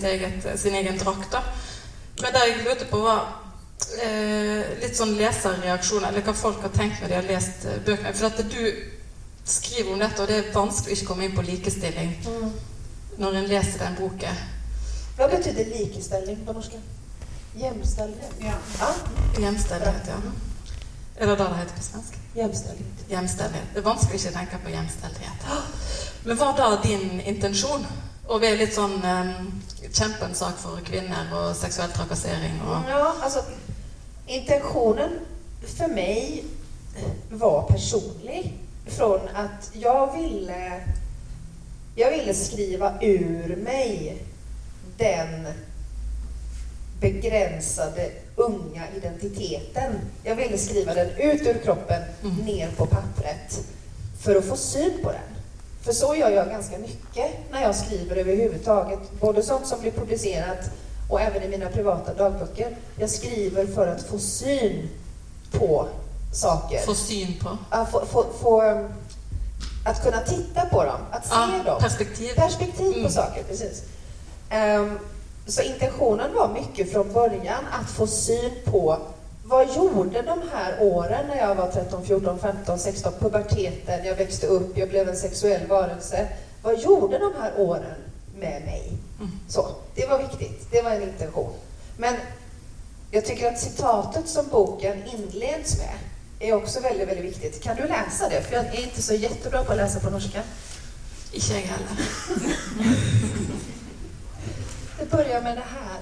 eget, 0.02 0.60
sin 0.60 0.74
egen 0.74 0.98
drakt. 0.98 1.32
da. 1.32 1.42
Men 2.22 2.32
det 2.34 2.44
jeg 2.46 2.64
lurte 2.64 2.86
på, 2.90 3.00
var 3.02 3.26
eh, 4.02 4.78
litt 4.82 4.96
sånn 4.98 5.16
leserreaksjoner, 5.18 6.08
eller 6.10 6.26
hva 6.26 6.34
folk 6.34 6.62
har 6.66 6.74
tenkt 6.74 7.02
når 7.02 7.12
de 7.12 7.18
har 7.18 7.28
lest 7.28 7.66
eh, 7.66 7.80
bøkene. 7.86 8.14
For 8.14 8.30
at 8.30 8.42
du 8.50 8.62
skriver 9.48 9.92
om 9.92 10.02
dette, 10.02 10.22
og 10.22 10.28
det 10.28 10.38
er 10.38 10.52
vanskelig 10.54 10.94
å 10.94 10.98
ikke 10.98 11.10
komme 11.12 11.28
inn 11.28 11.36
på 11.36 11.46
likestilling 11.46 12.16
når 13.18 13.38
en 13.40 13.48
leser 13.50 13.82
den 13.82 13.96
boken. 13.98 14.42
Vad 15.18 15.30
betyder 15.30 15.70
likeställning 15.72 16.44
på 16.46 16.52
norska? 16.52 16.78
Jämställdhet? 17.58 18.34
Ja. 18.40 18.58
Ja, 18.80 18.92
Jämställdhet, 19.42 20.06
ja. 20.06 20.20
Er 21.18 21.26
det 21.26 21.38
det 21.38 21.48
heter 21.58 21.76
på 21.76 21.82
svensk? 21.82 22.18
jämställdhet. 22.38 22.86
Jämställdhet. 23.08 23.64
Det 23.74 23.80
er 23.80 23.84
vanskelig 23.84 24.20
ikke 24.20 24.30
å 24.30 24.36
tenke 24.38 24.58
på 24.64 24.70
jämställdhet. 24.70 25.46
Men 26.24 26.36
var 26.36 26.52
det 26.58 26.88
din 26.88 27.20
intensjon? 27.20 27.86
Å 28.28 28.38
være 28.38 28.60
litt 28.60 28.74
sånn 28.76 28.98
um, 29.00 29.62
Kjempe 29.88 30.26
en 30.26 30.34
sak 30.36 30.58
for 30.60 30.82
kvinner 30.84 31.30
og 31.32 31.54
seksuell 31.56 31.90
trakassering 31.96 32.58
og 32.60 32.90
Ja, 32.90 33.14
alltså 33.22 33.40
intentionen 34.26 35.18
för 35.78 35.88
mig 35.88 36.44
var 37.30 37.62
personlig. 37.62 38.52
Från 38.86 39.20
att 39.34 39.70
jag 39.72 40.16
ville, 40.16 40.80
jag 41.94 42.10
ville 42.10 42.34
skriva 42.34 43.02
ur 43.02 43.56
mig 43.56 44.22
den 44.98 45.46
begränsade 47.00 48.10
unga 48.36 48.82
identiteten. 48.96 49.92
Jag 50.24 50.36
ville 50.36 50.58
skriva 50.58 50.94
den 50.94 51.10
ut 51.10 51.46
ur 51.46 51.58
kroppen, 51.64 52.02
Mm. 52.22 52.36
ner 52.36 52.68
på 52.76 52.86
pappret, 52.86 53.60
för 54.20 54.36
att 54.36 54.44
få 54.44 54.56
syn 54.56 54.92
på 55.02 55.10
den. 55.12 55.20
För 55.82 55.92
så 55.92 56.14
gör 56.14 56.30
jag 56.30 56.48
ganska 56.48 56.78
mycket 56.78 57.30
när 57.52 57.62
jag 57.62 57.74
skriver 57.76 58.16
överhuvudtaget. 58.16 58.98
Både 59.20 59.42
sånt 59.42 59.66
som 59.66 59.80
blir 59.80 59.90
publicerat 59.90 60.70
och 61.10 61.20
även 61.20 61.42
i 61.42 61.48
mina 61.48 61.68
privata 61.70 62.14
dagböcker. 62.14 62.76
Jag 62.98 63.10
skriver 63.10 63.66
för 63.66 63.86
att 63.88 64.02
få 64.02 64.18
syn 64.18 64.88
på 65.52 65.88
saker. 66.32 66.78
få 66.78 66.94
syn 66.94 67.34
på. 67.40 67.58
Att, 67.70 67.90
få, 67.90 68.06
få, 68.06 68.24
få, 68.42 68.62
um, 68.70 68.88
att 69.86 70.02
kunna 70.04 70.20
titta 70.20 70.64
på 70.66 70.84
dem, 70.84 71.00
att 71.10 71.26
se 71.26 71.32
Ja, 71.34 71.62
dem. 71.72 71.80
perspektiv. 71.82 72.34
Perspektiv 72.34 72.92
på 72.92 72.98
Mm. 72.98 73.10
saker, 73.10 73.42
precis. 73.42 73.82
Ehm, 74.50 74.98
så 75.48 75.62
intentionen 75.62 76.34
var 76.34 76.52
mycket 76.52 76.92
från 76.92 77.12
början 77.12 77.64
att 77.72 77.90
få 77.90 78.06
syn 78.06 78.50
på 78.64 78.98
vad 79.44 79.76
gjorde 79.76 80.22
de 80.22 80.42
här 80.52 80.82
åren 80.82 81.26
när 81.28 81.36
jag 81.36 81.54
var 81.54 81.70
13, 81.70 82.06
14, 82.06 82.38
15, 82.38 82.78
16, 82.78 83.12
puberteten, 83.20 84.04
jag 84.04 84.14
växte 84.14 84.46
upp, 84.46 84.78
jag 84.78 84.88
blev 84.88 85.08
en 85.08 85.16
sexuell 85.16 85.66
varelse. 85.66 86.28
Vad 86.62 86.80
gjorde 86.80 87.18
de 87.18 87.32
här 87.40 87.52
åren 87.56 87.94
med 88.34 88.62
mig? 88.64 88.92
Mm. 89.18 89.30
Så, 89.48 89.68
det 89.94 90.06
var 90.06 90.18
viktigt, 90.18 90.70
det 90.70 90.82
var 90.82 90.90
en 90.90 91.02
intention. 91.02 91.52
Men 91.96 92.14
jag 93.10 93.24
tycker 93.24 93.52
att 93.52 93.60
citatet 93.60 94.28
som 94.28 94.48
boken 94.48 95.04
inleds 95.06 95.78
med 95.78 95.94
är 96.40 96.54
också 96.54 96.80
väldigt, 96.80 97.08
väldigt 97.08 97.24
viktigt. 97.24 97.62
Kan 97.62 97.76
du 97.76 97.82
läsa 97.82 98.28
det? 98.28 98.42
För 98.42 98.56
jag 98.56 98.66
är 98.66 98.82
inte 98.82 99.02
så 99.02 99.14
jättebra 99.14 99.64
på 99.64 99.72
att 99.72 99.78
läsa 99.78 100.00
på 100.00 100.10
norska. 100.10 100.42
Ikke 101.32 101.54
jeg 101.54 101.62
heller. 101.68 101.88
Det 105.10 105.16
börjar 105.16 105.42
med 105.42 105.56
det 105.56 105.62
här. 105.62 106.00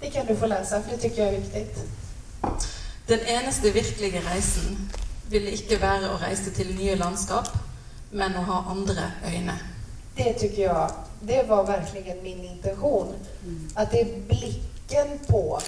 Det 0.00 0.10
kan 0.10 0.26
du 0.26 0.36
få 0.36 0.46
läsa, 0.46 0.82
för 0.82 0.90
det 0.90 0.96
tycker 0.96 1.24
jag 1.24 1.34
är 1.34 1.40
viktigt. 1.40 1.78
Den 3.06 3.20
eneste 3.20 3.70
virkelige 3.70 4.20
reisen 4.20 4.90
ville 5.30 5.50
ikke 5.50 5.80
være 5.80 6.10
å 6.12 6.18
reise 6.22 6.52
til 6.54 6.70
nye 6.76 6.94
landskap, 6.96 7.48
men 8.10 8.36
å 8.38 8.44
ha 8.46 8.60
andre 8.70 9.08
øyne. 9.26 9.56
Det 10.16 10.34
tycker 10.38 10.62
jag, 10.62 10.90
det 11.20 11.42
var 11.48 11.66
verkligen 11.66 12.22
min 12.22 12.44
intention. 12.44 13.14
Att 13.74 13.90
det 13.90 14.00
är 14.00 14.20
blicken 14.28 15.18
på 15.26 15.60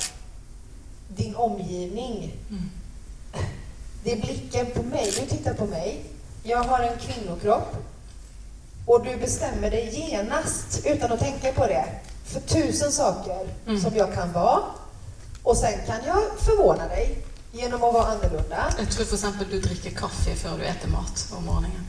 din 1.08 1.36
omgivning. 1.36 2.36
Mm. 2.50 2.70
Det 4.04 4.12
är 4.12 4.20
blicken 4.20 4.66
på 4.66 4.82
mig. 4.82 5.12
Du 5.20 5.26
tittar 5.26 5.54
på 5.54 5.66
mig. 5.66 6.04
Jag 6.42 6.64
har 6.64 6.80
en 6.80 6.98
kvinnokropp. 6.98 7.76
Och 8.86 9.04
du 9.04 9.16
bestämmer 9.16 9.70
dig 9.70 9.90
genast, 9.92 10.86
utan 10.86 11.12
att 11.12 11.20
tänka 11.20 11.52
på 11.52 11.66
det, 11.66 11.84
för 12.24 12.40
tusen 12.40 12.92
saker 12.92 13.46
Mm. 13.66 13.80
som 13.80 13.96
jag 13.96 14.14
kan 14.14 14.32
vara. 14.32 14.60
Och 15.42 15.56
sen 15.56 15.72
kan 15.86 15.96
jag 16.06 16.22
förvåna 16.38 16.88
dig 16.88 17.24
genom 17.52 17.84
att 17.84 17.94
vara 17.94 18.06
annorlunda. 18.06 18.74
Jeg 18.78 18.90
tror 18.90 19.02
f.eks. 19.04 19.24
du 19.50 19.60
drikker 19.60 19.90
kaffe 19.90 20.34
før 20.36 20.56
du 20.58 20.64
eter 20.64 20.88
mat 20.88 21.26
om 21.36 21.44
morgenen. 21.44 21.86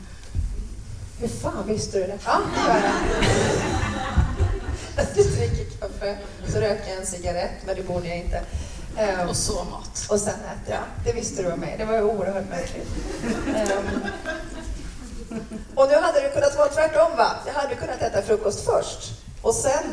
Hur 1.20 1.28
fan 1.28 1.66
visste 1.66 1.98
du 1.98 2.06
det? 2.06 2.18
Ja, 2.24 2.40
det 2.54 2.60
gör 2.72 2.82
jag. 2.84 2.92
Du 5.14 5.22
dricker 5.22 5.64
kaffe, 5.80 6.18
så 6.48 6.58
röker 6.60 6.88
jag 6.90 7.00
en 7.00 7.06
cigarett, 7.06 7.52
men 7.66 7.76
det 7.76 7.82
borde 7.82 8.08
jag 8.08 8.16
inte. 8.18 8.40
Ehm, 8.98 9.28
Og 9.28 9.36
så 9.36 9.64
mat. 9.64 10.06
och 10.08 10.20
sen 10.20 10.34
äter 10.34 10.74
jag. 10.74 10.82
Det 11.04 11.12
visste 11.12 11.42
du 11.42 11.52
om 11.52 11.60
mig. 11.60 11.74
Det 11.78 11.84
var 11.84 11.94
ju 11.94 12.02
oerhört 12.02 12.48
märkligt. 12.50 12.88
Ehm, 13.56 14.00
och 15.74 15.88
nu 15.88 15.94
hade 15.94 16.20
det 16.20 16.28
kunnat 16.34 16.56
vara 16.56 16.68
tvärtom, 16.68 17.16
va? 17.16 17.30
Jag 17.46 17.52
hade 17.54 17.74
kunnat 17.74 18.02
äta 18.02 18.22
frukost 18.22 18.60
först 18.64 19.12
och 19.42 19.54
sen 19.54 19.84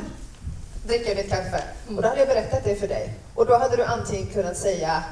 dricka 0.83 1.15
mitt 1.15 1.29
kaffe. 1.29 1.63
Och 1.87 2.01
då 2.01 2.07
hade 2.07 2.19
jag 2.19 2.27
berättat 2.27 2.63
det 2.63 2.75
för 2.75 2.87
dig. 2.87 3.13
Och 3.35 3.45
då 3.45 3.57
hade 3.57 3.75
du 3.75 3.83
antingen 3.83 4.27
kunnat 4.27 4.57
säga 4.57 5.03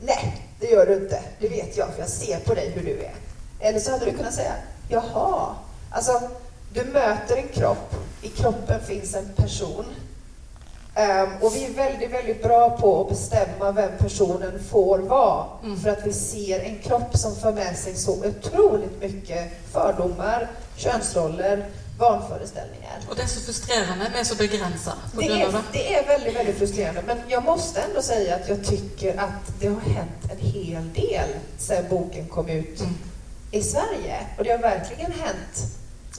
Nej, 0.00 0.42
det 0.60 0.66
gör 0.66 0.86
du 0.86 0.94
inte. 0.94 1.22
Det 1.38 1.48
vet 1.48 1.76
jag, 1.76 1.88
för 1.92 2.00
jag 2.00 2.08
ser 2.08 2.38
på 2.38 2.54
dig 2.54 2.70
hur 2.70 2.82
du 2.84 3.00
är. 3.00 3.14
Eller 3.60 3.80
så 3.80 3.90
hade 3.90 4.04
du 4.04 4.12
kunnat 4.12 4.34
säga 4.34 4.52
Jaha. 4.88 5.54
Alltså, 5.90 6.20
du 6.72 6.84
möter 6.84 7.36
en 7.36 7.48
kropp. 7.48 7.94
I 8.22 8.28
kroppen 8.28 8.80
finns 8.80 9.14
en 9.14 9.28
person. 9.36 9.84
Ehm, 10.94 11.28
och 11.40 11.56
vi 11.56 11.64
är 11.64 11.70
väldigt, 11.70 12.10
väldigt 12.10 12.42
bra 12.42 12.70
på 12.70 13.00
att 13.00 13.08
bestämma 13.08 13.72
vem 13.72 13.98
personen 13.98 14.64
får 14.70 14.98
vara. 14.98 15.44
Mm. 15.64 15.80
För 15.80 15.90
att 15.90 16.06
vi 16.06 16.12
ser 16.12 16.60
en 16.60 16.78
kropp 16.78 17.16
som 17.16 17.36
för 17.36 17.52
med 17.52 17.76
sig 17.76 17.94
så 17.94 18.12
otroligt 18.12 19.00
mycket 19.00 19.52
fördomar, 19.72 20.48
könsroller, 20.76 21.64
vanföreställningar. 21.98 22.98
Og 23.10 23.16
det 23.16 23.22
er 23.22 23.26
så 23.26 23.40
frustrerende. 23.40 24.06
Vi 24.14 24.18
er 24.20 24.24
så 24.24 24.34
begrensa 24.34 24.92
på 25.14 25.20
Det 25.20 25.26
är, 25.26 25.52
det. 25.52 25.62
det 25.72 25.94
är 25.94 26.06
väldigt, 26.06 26.36
väldigt 26.36 26.58
frustrerande. 26.58 27.02
Men 27.06 27.18
jag 27.28 27.44
måste 27.44 27.80
ändå 27.80 28.02
säga 28.02 28.34
att 28.36 28.48
jag 28.48 28.64
tycker 28.64 29.18
att 29.20 29.60
det 29.60 29.66
har 29.68 29.80
hänt 29.80 30.24
en 30.32 30.38
hel 30.38 30.92
del 30.92 31.28
sedan 31.58 31.84
boken 31.90 32.28
kom 32.28 32.48
ut 32.48 32.80
Mm. 32.80 32.94
i 33.50 33.62
Sverige. 33.62 34.26
Och 34.38 34.44
det 34.44 34.50
har 34.50 34.58
verkligen 34.58 35.12
hänt. 35.12 35.56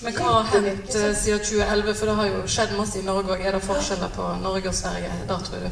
Men 0.02 0.14
hva 0.14 0.24
har 0.24 0.44
hendt 0.44 0.66
jättemycket 0.68 0.96
eh, 0.96 1.24
siden 1.24 1.40
2011? 1.40 1.94
For 1.94 2.06
det 2.06 2.12
har 2.14 2.26
jo 2.26 2.48
skjedd 2.48 2.74
masse 2.78 3.00
i 3.00 3.02
Norge 3.02 3.32
òg. 3.32 3.42
Er 3.48 3.52
det 3.52 3.60
forskjeller 3.60 4.10
på 4.16 4.22
Norge 4.44 4.68
og 4.70 4.76
Sverige 4.76 5.12
da, 5.28 5.38
tror 5.40 5.60
du? 5.64 5.70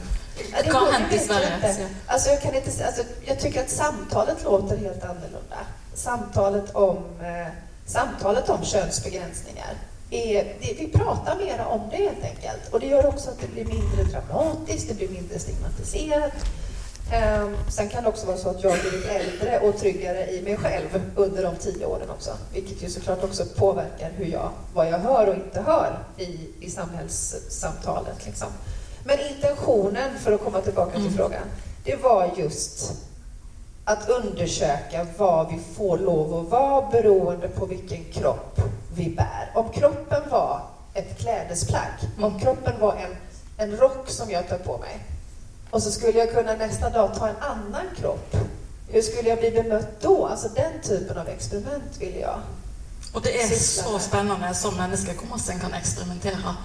Hva 0.72 0.80
har 0.80 0.92
hänt 0.92 1.14
i 1.14 1.20
Sverige? 1.20 1.56
inte. 1.56 1.74
Så- 1.74 1.88
Alltså 2.08 2.30
jag, 2.30 2.42
kan 2.42 2.56
inte, 2.56 2.86
alltså 2.88 3.04
jag 3.26 3.40
tycker 3.40 3.62
att 3.64 3.70
samtalet 3.70 4.44
låter 4.44 4.78
helt 4.78 5.04
annorlunda. 5.04 5.60
Samtalet 5.96 6.76
om, 6.76 6.98
eh, 7.22 7.48
samtalet 7.86 8.50
om 8.50 8.66
könsbegränsningar. 8.66 9.74
Är, 10.14 10.44
det, 10.62 10.74
vi 10.80 10.88
pratar 10.88 11.36
mera 11.38 11.68
om 11.68 11.82
det 11.92 11.98
helt 11.98 12.24
enkelt. 12.24 12.62
Och 12.74 12.80
det 12.80 12.88
gör 12.88 13.06
också 13.06 13.30
att 13.30 13.40
det 13.40 13.48
blir 13.48 13.66
mindre 13.66 14.04
dramatiskt, 14.04 14.88
det 14.90 14.94
blir 14.96 15.10
mindre 15.10 15.40
stigmatiserat. 15.40 16.34
Ehm, 17.12 17.56
sen 17.70 17.90
kan 17.90 18.04
det 18.04 18.10
också 18.10 18.26
vara 18.28 18.38
så 18.38 18.50
att 18.50 18.64
jag 18.64 18.70
har 18.72 18.78
blivit 18.78 19.06
äldre 19.10 19.60
och 19.60 19.78
tryggare 19.78 20.32
i 20.32 20.42
mig 20.42 20.58
själv 20.58 21.02
under 21.16 21.44
de 21.44 21.56
tio 21.56 21.86
åren 21.86 22.10
också. 22.10 22.32
Vilket 22.54 22.84
ju 22.84 22.90
såklart 22.90 23.24
också 23.24 23.46
påverkar 23.46 24.12
hur 24.16 24.26
jag, 24.26 24.50
vad 24.74 24.88
jag 24.88 24.98
hör 25.00 25.28
och 25.28 25.36
inte 25.36 25.62
hör 25.62 26.00
i, 26.18 26.40
i 26.60 26.70
samhällssamtalet. 26.70 28.26
Liksom. 28.26 28.48
Men 29.06 29.18
intentionen, 29.36 30.20
för 30.20 30.32
att 30.32 30.44
komma 30.44 30.62
tillbaka 30.62 30.92
till 30.92 31.02
Mm. 31.02 31.14
frågan, 31.14 31.44
det 31.84 31.96
var 31.96 32.32
just 32.38 32.94
att 33.86 34.10
undersöka 34.10 35.08
vad 35.18 35.48
vi 35.52 35.60
får 35.76 35.98
lov 35.98 36.34
att 36.46 36.52
vara 36.52 36.90
beroende 36.92 37.48
på 37.48 37.66
vilken 37.66 38.04
kropp 38.04 38.60
vi 38.96 39.10
bär. 39.16 39.52
Om 39.56 39.70
kroppen 39.70 40.22
var 40.30 40.62
ett 40.94 41.20
klädesplagg, 41.20 41.92
om 42.18 42.24
Mm. 42.24 42.40
kroppen 42.40 42.74
var 42.80 42.96
en, 42.96 43.16
en 43.58 43.78
rock 43.78 44.10
som 44.10 44.32
jag 44.32 44.48
tar 44.48 44.58
på 44.58 44.78
mig 44.78 45.06
och 45.72 45.84
så 45.84 45.92
skulle 45.92 46.20
jag 46.20 46.32
kunna 46.34 46.54
nästa 46.54 46.90
dag 46.90 47.16
ta 47.18 47.28
en 47.28 47.36
annan 47.42 47.86
kropp. 47.98 48.36
Hur 48.90 49.02
skulle 49.02 49.30
jag 49.30 49.40
bli 49.40 49.52
bemött 49.52 50.02
då? 50.02 50.26
Alltså 50.26 50.48
den 50.56 50.82
typen 50.84 51.18
av 51.18 51.28
experiment 51.28 51.98
vill 52.00 52.16
jag. 52.22 52.40
Og 53.14 53.22
det 53.22 53.30
Sysler 53.50 53.84
så 53.84 53.92
med. 53.92 54.02
spennende 54.02 54.54
som 54.54 54.76
menneske 54.78 55.14
hvor 55.14 55.28
masse 55.30 55.52
en 55.54 55.60
kan 55.60 55.74
eksperimentere. 55.74 56.56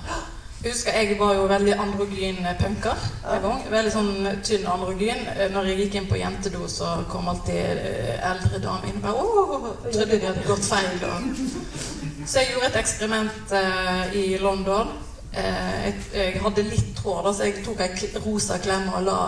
Husker 0.65 0.91
jeg 0.99 1.15
var 1.21 1.35
jo 1.39 1.45
veldig 1.47 1.75
androgyn 1.79 2.39
punker 2.59 3.03
en 3.31 3.43
gang. 3.45 3.61
Veldig 3.71 3.93
sånn 3.95 4.15
tynn 4.43 4.65
androgyn. 4.67 5.21
Når 5.55 5.69
jeg 5.71 5.77
gikk 5.85 5.99
inn 6.01 6.09
på 6.11 6.19
jentedo, 6.19 6.65
så 6.71 6.97
kom 7.13 7.29
alltid 7.31 7.83
eh, 7.85 8.17
eldre 8.27 8.59
damer 8.65 8.89
inn 8.91 8.99
og 8.99 9.05
bare 9.05 9.23
Åh, 9.23 9.69
trodde 9.93 10.19
de 10.19 10.27
hadde 10.27 10.47
gått 10.49 10.67
feil. 10.67 10.99
Så 12.27 12.43
jeg 12.43 12.51
gjorde 12.57 12.73
et 12.73 12.81
eksperiment 12.83 13.55
eh, 13.55 14.19
i 14.19 14.25
London. 14.43 14.91
Eh, 15.31 15.79
jeg, 15.87 15.95
jeg 16.17 16.43
hadde 16.43 16.67
litt 16.73 16.91
tråd, 16.99 17.31
så 17.39 17.47
jeg 17.47 17.63
tok 17.63 17.85
kl- 17.95 18.19
rosa 18.27 18.59
klemme 18.65 18.99
og 18.99 19.07
la 19.07 19.19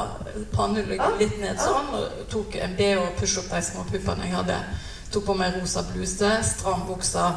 panneluggen 0.56 1.06
Ah, 1.06 1.14
litt 1.20 1.38
ned 1.38 1.62
sånn. 1.62 1.94
Og 1.94 2.26
tok 2.32 2.58
en 2.58 2.74
BH 2.78 3.04
og 3.06 3.14
pushe 3.22 3.38
opp 3.44 3.54
de 3.54 3.62
små 3.70 3.86
puppene 3.86 4.26
jeg 4.26 4.34
hadde. 4.34 4.58
Tok 5.14 5.30
på 5.30 5.38
meg 5.38 5.54
rosa 5.62 5.86
bluse, 5.94 6.34
stram 6.56 6.88
buksa. 6.90 7.30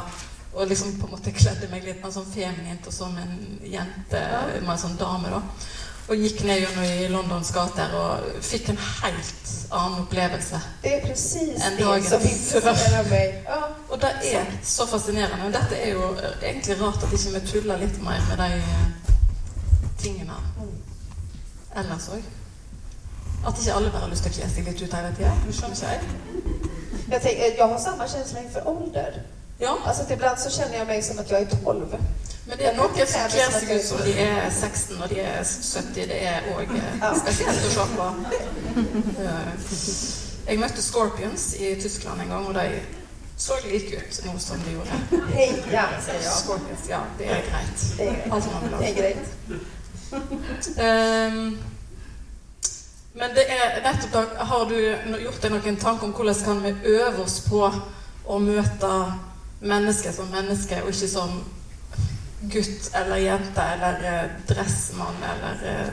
Og 0.54 0.68
liksom 0.70 0.98
på 1.00 1.06
en 1.06 1.16
måte 1.16 1.32
kledde 1.34 1.68
meg 1.70 1.86
litt 1.86 2.02
mer 2.02 2.12
sånn 2.14 2.28
feminint 2.30 2.86
og 2.86 2.94
som 2.94 3.16
en 3.18 3.32
jente, 3.66 4.20
en 4.60 4.78
sånn 4.78 4.94
dame, 5.00 5.32
da. 5.32 5.40
Og 6.04 6.20
gikk 6.20 6.42
ned 6.44 6.60
gjennom 6.60 6.84
i 6.84 7.08
Londons 7.08 7.50
gater 7.56 7.94
og 7.96 8.26
fikk 8.44 8.68
en 8.70 8.80
helt 9.00 9.52
annen 9.72 10.02
opplevelse. 10.02 10.60
Det 10.82 10.94
är 10.94 11.06
precis 11.06 11.64
En 11.64 11.76
det 11.76 12.04
som 12.04 12.20
intresserar 12.20 13.10
mig. 13.10 13.42
Ja. 13.46 13.68
Og 13.88 14.00
det 14.00 14.12
er 14.34 14.44
så 14.62 14.86
fascinerende. 14.86 15.36
Men 15.42 15.52
dette 15.52 15.80
er 15.80 15.92
jo 15.92 16.12
eh, 16.12 16.48
egentlig 16.50 16.80
rart 16.80 17.02
at 17.02 17.12
ikke 17.12 17.40
vi 17.40 17.46
tuller 17.46 17.80
litt 17.80 18.02
mer 18.02 18.20
med 18.28 18.36
de 18.36 18.50
eh, 18.60 18.86
tingene 19.98 20.36
ellers 21.74 22.08
òg. 22.08 22.22
At 23.46 23.58
ikke 23.58 23.74
alle 23.74 23.90
bare 23.90 24.06
har 24.06 24.12
lyst 24.12 24.28
til 24.28 24.32
å 24.32 24.36
kle 24.36 24.50
seg 24.50 24.68
litt 24.68 24.82
ut. 24.82 24.92
Du 24.92 25.50
ikke 25.50 25.86
jeg? 25.86 26.00
Jag, 27.10 27.22
tänker, 27.22 27.58
jag 27.58 27.68
har 27.68 27.78
samma 27.78 28.08
känsla 28.08 28.40
inför 28.40 28.68
ålder. 28.68 29.22
Ja, 29.58 29.78
Alltså 29.84 30.02
att 30.02 30.10
ibland 30.10 30.38
så 30.38 30.50
känner 30.50 30.78
jag 30.78 30.86
mig 30.86 31.02
som 31.02 31.18
att 31.18 31.30
jag 31.30 31.40
är 31.40 31.46
12. 31.64 31.96
men 32.46 32.58
det 32.58 32.64
er 32.66 32.74
noen 32.76 33.06
som 33.06 33.30
kler 33.30 33.52
seg 33.52 33.70
ut 33.72 33.84
som 33.84 33.98
de 34.04 34.12
er 34.20 34.50
16 34.52 34.98
og 35.02 35.08
de 35.08 35.20
er 35.22 35.44
70. 35.44 35.94
Det 35.94 36.18
er 36.28 36.42
òg 36.52 36.68
spesielt 37.16 37.62
å 37.64 37.70
se 37.72 37.86
på. 37.96 38.08
Eh, 39.22 39.52
Jeg 40.46 40.58
møtte 40.60 40.82
Scorpions 40.82 41.54
i 41.56 41.70
Tyskland 41.80 42.20
en 42.20 42.28
gang, 42.28 42.46
og 42.46 42.54
de 42.54 42.66
så 43.36 43.52
like 43.64 43.96
ut 43.96 44.18
nå 44.26 44.34
som 44.38 44.60
de 44.66 44.72
gjorde. 44.74 44.90
Heja, 45.32 45.86
säger 46.06 46.20
jag. 46.24 46.32
Scorpions, 46.32 46.84
ja, 46.88 47.00
det 47.18 47.26
er 47.30 47.40
greit. 47.48 47.96
Det 47.96 48.08
är 48.08 48.12
grejt. 48.12 48.32
Alt 48.32 48.52
man 48.52 48.62
vil 48.62 48.72
ha. 48.74 48.80
Det 48.80 48.88
är 48.88 48.94
grejt. 48.94 49.24
Ehm, 50.78 51.58
men 53.14 53.30
det 53.34 53.44
er 53.48 53.80
nettopp 53.92 54.12
da, 54.12 54.44
Har 54.44 54.64
du 54.68 54.76
gjort 55.24 55.42
deg 55.42 55.50
noen 55.54 55.76
tanke 55.76 56.04
om 56.04 56.12
hvordan 56.12 56.34
kan 56.44 56.62
vi 56.62 56.74
øve 56.84 57.22
oss 57.24 57.40
på 57.48 57.72
å 58.26 58.38
møte 58.38 58.92
mennesker 59.64 60.12
som 60.12 60.28
mennesker, 60.28 60.82
og 60.82 60.88
ikke 60.88 61.08
som 61.08 61.44
gutt 62.52 62.90
eller 63.00 63.16
jente 63.16 63.64
eller 63.74 64.04
eh, 64.10 64.30
dressmann 64.48 65.24
eller 65.32 65.64
eh, 65.72 65.88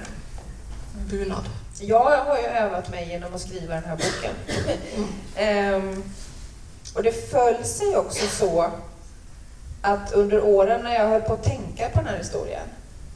bunad? 1.09 1.49
Ja, 1.79 2.15
jag 2.15 2.25
har 2.25 2.37
ju 2.37 2.43
övat 2.43 2.89
mig 2.89 3.07
genom 3.07 3.35
att 3.35 3.41
skriva 3.41 3.75
den 3.75 3.83
här 3.83 3.95
boken. 3.95 4.35
Ehm, 5.35 6.03
och 6.95 7.03
det 7.03 7.31
föll 7.31 7.63
sig 7.63 7.95
också 7.97 8.27
så 8.27 8.71
att 9.81 10.11
under 10.11 10.43
åren 10.43 10.83
när 10.83 10.93
jag 10.93 11.07
höll 11.07 11.21
på 11.21 11.33
att 11.33 11.43
tänka 11.43 11.89
på 11.89 11.99
den 11.99 12.07
här 12.07 12.17
historien 12.17 12.67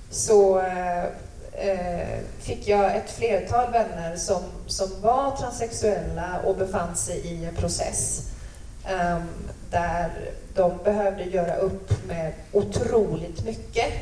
så 0.09 0.59
eh, 0.59 2.19
fick 2.39 2.67
jag 2.67 2.95
ett 2.95 3.11
flertal 3.11 3.71
vänner 3.71 4.15
som, 4.17 4.43
som 4.67 5.01
var 5.01 5.37
transsexuella 5.37 6.39
och 6.45 6.57
befann 6.57 6.95
sig 6.95 7.17
i 7.17 7.45
en 7.45 7.55
process 7.55 8.21
där 9.69 10.11
de 10.53 10.77
behövde 10.83 11.23
göra 11.23 11.55
upp 11.55 12.07
med 12.07 12.33
otroligt 12.51 13.45
mycket. 13.45 13.93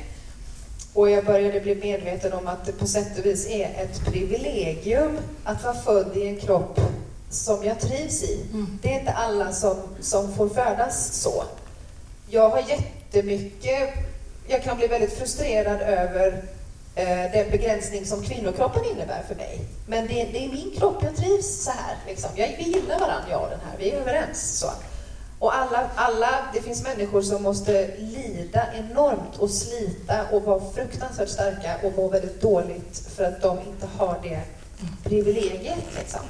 Och 0.93 1.10
jag 1.10 1.26
började 1.26 1.60
bli 1.60 1.76
medveten 1.76 2.34
om 2.34 2.48
att 2.48 2.65
det 2.65 2.72
på 2.72 2.88
sätt 2.88 3.19
och 3.19 3.26
vis 3.26 3.48
är 3.48 3.84
ett 3.84 4.06
privilegium 4.06 5.17
att 5.43 5.63
vara 5.63 5.74
född 5.74 6.17
i 6.17 6.28
en 6.28 6.39
kropp 6.39 6.80
som 7.30 7.63
jag 7.63 7.80
trivs 7.80 8.24
i. 8.24 8.41
Mm. 8.54 8.80
Det 8.82 8.96
är 8.96 9.00
inte 9.00 9.12
alla 9.12 9.52
som, 9.52 9.78
som 10.00 10.34
får 10.34 10.50
födas 10.50 11.22
så. 11.22 11.43
Jag 12.30 12.50
har 12.50 12.63
jättemycket, 12.69 13.89
jag 14.48 14.63
kan 14.63 14.78
bli 14.78 14.88
väldigt 14.88 15.13
frustrerad 15.13 15.82
över 15.82 16.43
Eh, 16.95 17.32
den 17.32 17.51
begränsning 17.51 18.06
som 18.06 18.23
kvinnokroppen 18.23 18.86
innebär 18.86 19.23
för 19.27 19.36
mig. 19.36 19.65
Men 19.88 20.08
det, 20.08 20.13
det 20.13 20.45
är 20.45 20.49
min 20.49 20.71
kropp, 20.77 21.03
jag 21.03 21.15
trivs 21.15 21.63
så 21.63 21.71
här. 21.71 21.97
Liksom. 22.08 22.29
Jag, 22.36 22.47
vi 22.58 22.63
gillar 22.63 22.99
varandra, 22.99 23.29
jag 23.29 23.41
och 23.43 23.49
den 23.49 23.60
här, 23.60 23.77
vi 23.77 23.91
är 23.91 24.01
överens. 24.01 24.60
Så. 24.60 24.67
Och 25.39 25.56
alla, 25.56 25.89
alla, 25.95 26.29
det 26.53 26.62
finns 26.62 26.84
människor 26.84 27.21
som 27.21 27.43
måste 27.43 27.88
lida 27.97 28.73
enormt 28.73 29.38
och 29.38 29.49
slita 29.49 30.25
och 30.32 30.43
vara 30.43 30.62
fruktansvärt 30.75 31.29
starka 31.29 31.77
och 31.84 31.93
må 31.97 32.08
väldigt 32.08 32.41
dåligt 32.41 33.08
för 33.15 33.23
att 33.23 33.41
de 33.41 33.60
inte 33.60 33.88
har 33.97 34.19
det 34.23 34.41
privilegiet. 35.03 35.95
Liksom. 35.97 36.21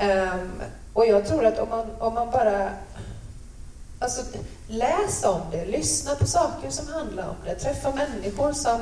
Um, 0.00 0.62
och 0.92 1.06
jag 1.06 1.26
tror 1.26 1.46
att 1.46 1.58
om 1.58 1.68
man, 1.68 1.86
om 1.98 2.14
man 2.14 2.30
bara 2.30 2.70
alltså, 3.98 4.22
läs 4.68 5.24
om 5.24 5.40
det, 5.50 5.64
lyssna 5.64 6.14
på 6.14 6.26
saker 6.26 6.70
som 6.70 6.88
handlar 6.88 7.28
om 7.28 7.36
det, 7.44 7.54
träffa 7.54 7.92
människor 7.92 8.52
som, 8.52 8.80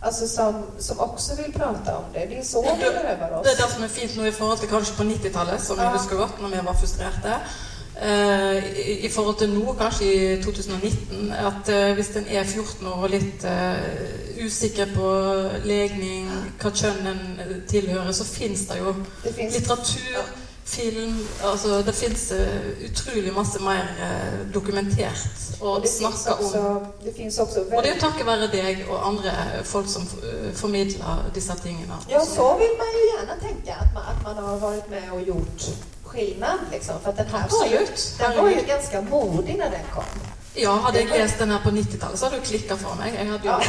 alltså, 0.00 0.28
som, 0.28 0.54
som 0.78 1.00
också 1.00 1.34
vill 1.34 1.52
prata 1.52 1.96
om 1.98 2.04
det. 2.12 2.26
Det 2.26 2.38
är 2.38 2.42
så 2.42 2.62
vi 2.62 2.84
behöver 2.84 3.32
oss. 3.38 3.44
Det 3.46 3.52
er 3.52 3.56
det 3.66 3.72
som 3.74 3.82
er 3.84 3.88
fint 3.88 4.16
nå 4.16 4.24
i 4.24 4.32
forhold 4.32 4.58
til 4.58 4.68
kanskje 4.68 4.94
på 4.96 5.02
90-tallet, 5.02 5.60
som 5.62 5.76
jeg 5.78 5.84
Ja. 5.86 5.96
husker 5.96 6.16
godt, 6.16 6.40
når 6.42 6.48
vi 6.48 6.60
var 6.66 6.74
frustrerte. 6.74 7.34
Eh, 8.02 8.56
i, 8.88 8.92
I 9.06 9.08
forhold 9.10 9.36
til 9.38 9.48
nå, 9.50 9.72
kanskje 9.80 10.04
i 10.38 10.42
2019, 10.42 11.32
at 11.32 11.68
eh, 11.68 11.94
hvis 11.94 12.10
en 12.16 12.26
er 12.30 12.44
14 12.44 12.86
år 12.86 13.02
og 13.02 13.10
litt 13.10 13.44
usikker 14.46 14.86
på 14.94 15.08
legning, 15.64 16.28
hva 16.62 16.70
kjønn 16.70 17.06
en 17.10 17.62
tilhører, 17.68 18.12
så 18.12 18.24
finnes 18.24 18.60
det 18.70 18.78
jo 18.78 18.94
Det 19.24 19.34
finns, 19.34 19.54
litteratur, 19.58 20.28
film 20.68 21.26
altså 21.44 21.82
Det 21.86 21.94
fins 21.94 22.32
utrolig 22.84 23.32
masse 23.32 23.60
mer 23.62 23.88
eh, 24.04 24.52
dokumentert 24.54 25.28
å 25.60 25.66
och 25.74 25.80
det, 25.82 25.88
finns 25.88 26.22
snakke 26.22 26.44
om. 26.44 26.86
det 27.04 27.12
finns 27.16 27.38
också 27.38 27.60
Og 27.60 27.66
det 27.66 27.76
er 27.76 27.82
väldigt 27.82 27.94
jo 28.02 28.08
takket 28.08 28.26
være 28.26 28.48
deg 28.52 28.82
og 28.90 29.06
andre 29.08 29.32
folk 29.64 29.88
som 29.88 30.02
eh, 30.22 30.52
formidler 30.54 31.30
disse 31.34 31.54
tingene. 31.62 31.96
Ja, 32.10 32.20
så 32.24 32.46
vill 32.58 32.74
man 32.78 32.86
ju 32.98 33.04
gärna 33.16 33.34
tänka, 33.40 33.74
att 33.74 33.94
man, 33.94 34.02
att 34.12 34.22
man 34.22 34.44
har 34.44 34.56
varit 34.58 34.90
med 34.90 35.12
och 35.12 35.22
gjort 35.22 35.62
skillnad. 36.04 36.58
Liksom. 36.72 36.94
För 37.02 37.10
att 37.10 37.16
den 37.16 37.26
här 37.26 37.48
var 37.50 37.66
ju, 37.66 37.78
Absolutt. 37.78 38.14
den 38.18 38.36
var 38.44 38.50
ju 38.50 38.62
ganska 38.66 39.00
modig 39.02 39.56
när 39.58 39.70
den 39.70 39.86
kom. 39.94 40.04
Ja, 40.54 40.70
hadde 40.70 40.98
jeg 40.98 41.08
lest 41.08 41.38
den 41.38 41.50
her 41.50 41.58
på 41.58 41.70
90-tallet, 41.70 42.18
så 42.18 42.24
hadde 42.26 42.36
det 42.36 42.46
klikka 42.46 42.76
for 42.76 42.94
meg. 42.98 43.14
Jeg 43.14 43.26
hadde 43.26 43.44
jo, 43.44 43.50
Ja. 43.50 43.60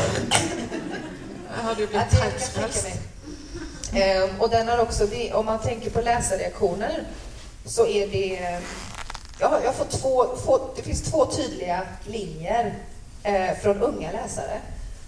jeg 1.56 1.64
hadde 1.66 1.82
jo 1.82 1.88
Ja, 1.94 2.00
blitt 2.00 2.12
det 2.12 2.18
helt 2.18 2.54
kan 2.56 2.92
jag. 3.94 4.24
Ehm, 4.24 4.30
och 4.42 4.50
den 4.50 4.68
har 4.68 4.78
också, 4.80 5.06
det- 5.06 5.34
om 5.34 5.46
man 5.46 5.60
tänker 5.60 5.90
på 5.90 6.02
läsarreaktioner, 6.02 7.04
så 7.66 7.88
är 7.88 8.08
det... 8.08 8.60
Jag 9.40 9.50
har, 9.50 9.60
jag 9.60 9.68
har 9.68 9.74
fått 9.74 9.90
två, 10.02 10.26
få, 10.46 10.70
det 10.76 10.82
finns 10.82 11.02
två 11.02 11.26
tydliga 11.26 11.82
linjer 12.06 12.74
eh, 13.24 13.58
från 13.62 13.82
unga 13.82 14.12
läsare. 14.12 14.60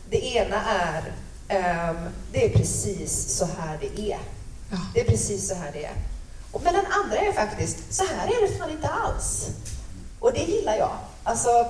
Det 0.09 0.25
ena 0.35 0.63
är, 0.65 1.03
ehm, 1.47 1.95
det 2.31 2.45
är 2.45 2.49
precis 2.49 3.37
så 3.37 3.45
här 3.45 3.77
det 3.81 4.01
är. 4.11 4.19
Ja. 4.71 4.77
Det 4.93 5.01
är 5.01 5.05
precis 5.05 5.47
så 5.47 5.55
här 5.55 5.71
det 5.73 5.85
är. 5.85 5.93
Och, 6.51 6.61
men 6.63 6.73
den 6.73 6.85
andra 7.03 7.17
är 7.17 7.31
faktiskt, 7.33 7.93
så 7.93 8.03
här 8.03 8.27
är 8.27 8.47
det 8.47 8.57
fan 8.57 8.69
inte 8.71 8.87
alls. 8.87 9.47
Och 10.19 10.33
det 10.33 10.39
gillar 10.43 10.75
jag. 10.75 10.91
Alltså, 11.23 11.65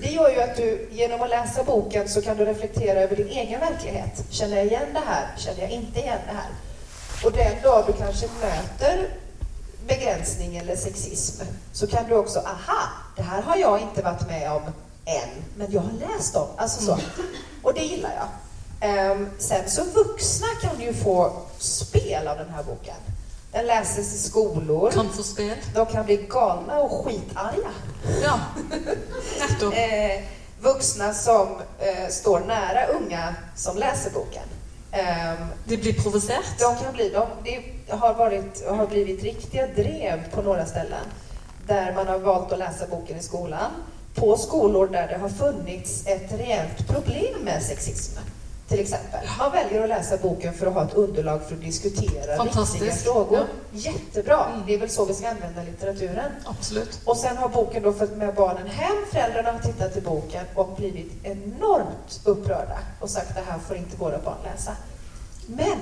det 0.00 0.08
gör 0.08 0.30
ju 0.30 0.40
att 0.40 0.56
du 0.56 0.88
genom 0.92 1.22
att 1.22 1.28
läsa 1.28 1.64
boken 1.64 2.08
så 2.08 2.22
kan 2.22 2.36
du 2.36 2.44
reflektera 2.44 3.00
över 3.00 3.16
din 3.16 3.28
egen 3.28 3.60
verklighet. 3.60 4.24
Känner 4.30 4.56
jag 4.56 4.66
igen 4.66 4.88
det 4.92 5.02
här? 5.06 5.26
Känner 5.36 5.60
jag 5.60 5.70
inte 5.70 6.00
igen 6.00 6.18
det 6.26 6.32
här? 6.32 6.50
Och 7.24 7.32
den 7.32 7.62
dag 7.62 7.84
du 7.86 7.92
kanske 7.92 8.26
möter 8.40 9.08
begränsning 9.86 10.56
eller 10.56 10.76
sexism 10.76 11.44
så 11.72 11.86
kan 11.86 12.08
du 12.08 12.14
också, 12.14 12.38
aha, 12.38 12.88
det 13.16 13.22
här 13.22 13.42
har 13.42 13.56
jag 13.56 13.80
inte 13.80 14.02
varit 14.02 14.28
med 14.28 14.52
om 14.52 14.62
än, 15.04 15.28
men 15.56 15.72
jag 15.72 15.80
har 15.80 15.92
läst 15.92 16.36
om. 16.36 16.48
Alltså 16.56 16.82
så. 16.82 16.98
Och 17.62 17.74
det 17.74 17.80
gillar 17.80 18.12
jag. 18.14 18.28
Ehm, 18.90 19.30
sen 19.38 19.70
så 19.70 19.84
vuxna 19.84 20.46
kan 20.62 20.80
ju 20.80 20.94
få 20.94 21.32
spel 21.58 22.28
av 22.28 22.38
den 22.38 22.50
här 22.50 22.62
boken. 22.62 22.96
Den 23.56 23.66
läses 23.66 24.14
i 24.14 24.18
skolor. 24.18 24.90
Kan 24.90 25.08
få 25.12 25.22
spel. 25.22 25.56
De 25.74 25.86
kan 25.86 26.04
bli 26.04 26.16
galna 26.16 26.78
och 26.78 26.90
skitarga. 27.04 27.70
Ja, 28.22 28.40
nettopp. 29.40 29.74
Eh, 29.74 30.24
vuxna 30.60 31.14
som 31.14 31.48
eh, 31.78 32.08
står 32.08 32.40
nära 32.40 32.86
unga 32.86 33.34
som 33.54 33.76
läser 33.76 34.10
boken. 34.10 34.42
Ehm, 34.92 35.36
De 35.64 35.76
blir 35.76 35.92
provosert. 35.92 36.58
de 36.58 36.76
kan 36.84 36.92
bli, 36.92 37.08
de, 37.08 37.26
det 37.44 37.92
har, 37.96 38.14
varit, 38.14 38.66
har 38.68 38.86
blivit 38.86 39.22
riktiga 39.22 39.66
drev 39.66 40.30
på 40.30 40.42
några 40.42 40.66
ställen 40.66 41.06
där 41.66 41.94
man 41.94 42.06
har 42.06 42.18
valt 42.18 42.52
att 42.52 42.58
läsa 42.58 42.86
boken 42.86 43.18
i 43.18 43.22
skolan. 43.22 43.70
På 44.14 44.36
skolor 44.36 44.86
där 44.86 45.08
det 45.08 45.18
har 45.18 45.28
funnits 45.28 46.06
ett 46.06 46.32
reellt 46.32 46.88
problem 46.88 47.40
med 47.44 47.62
sexism. 47.62 48.18
Till 48.68 48.80
exempel. 48.80 49.20
Man 49.38 49.52
väljer 49.52 49.82
att 49.82 49.88
läsa 49.88 50.16
boken 50.16 50.54
för 50.54 50.66
att 50.66 50.74
ha 50.74 50.84
ett 50.84 50.94
underlag 50.94 51.42
för 51.42 51.54
att 51.54 51.60
diskutera 51.60 52.44
viktiga 52.44 52.92
frågor. 52.92 53.38
Ja. 53.38 53.46
Jättebra! 53.72 54.46
Mm. 54.46 54.62
Det 54.66 54.74
är 54.74 54.78
väl 54.78 54.90
så 54.90 55.04
vi 55.04 55.14
ska 55.14 55.28
använda 55.28 55.62
litteraturen. 55.62 56.30
Absolutt. 56.44 57.00
Och 57.04 57.16
sen 57.16 57.36
har 57.36 57.48
boken 57.48 57.82
då 57.82 57.92
följt 57.92 58.16
med 58.16 58.34
barnen 58.34 58.66
hem. 58.66 58.96
Föräldrarna 59.12 59.52
har 59.52 59.58
tittat 59.58 59.96
i 59.96 60.00
boken 60.00 60.44
och 60.54 60.76
blivit 60.76 61.12
enormt 61.22 62.20
upprörda 62.24 62.78
och 63.00 63.10
sagt 63.10 63.34
det 63.34 63.42
här 63.50 63.58
får 63.58 63.76
inte 63.76 63.96
våra 63.96 64.18
barn 64.18 64.38
läsa. 64.44 64.72
Men 65.46 65.78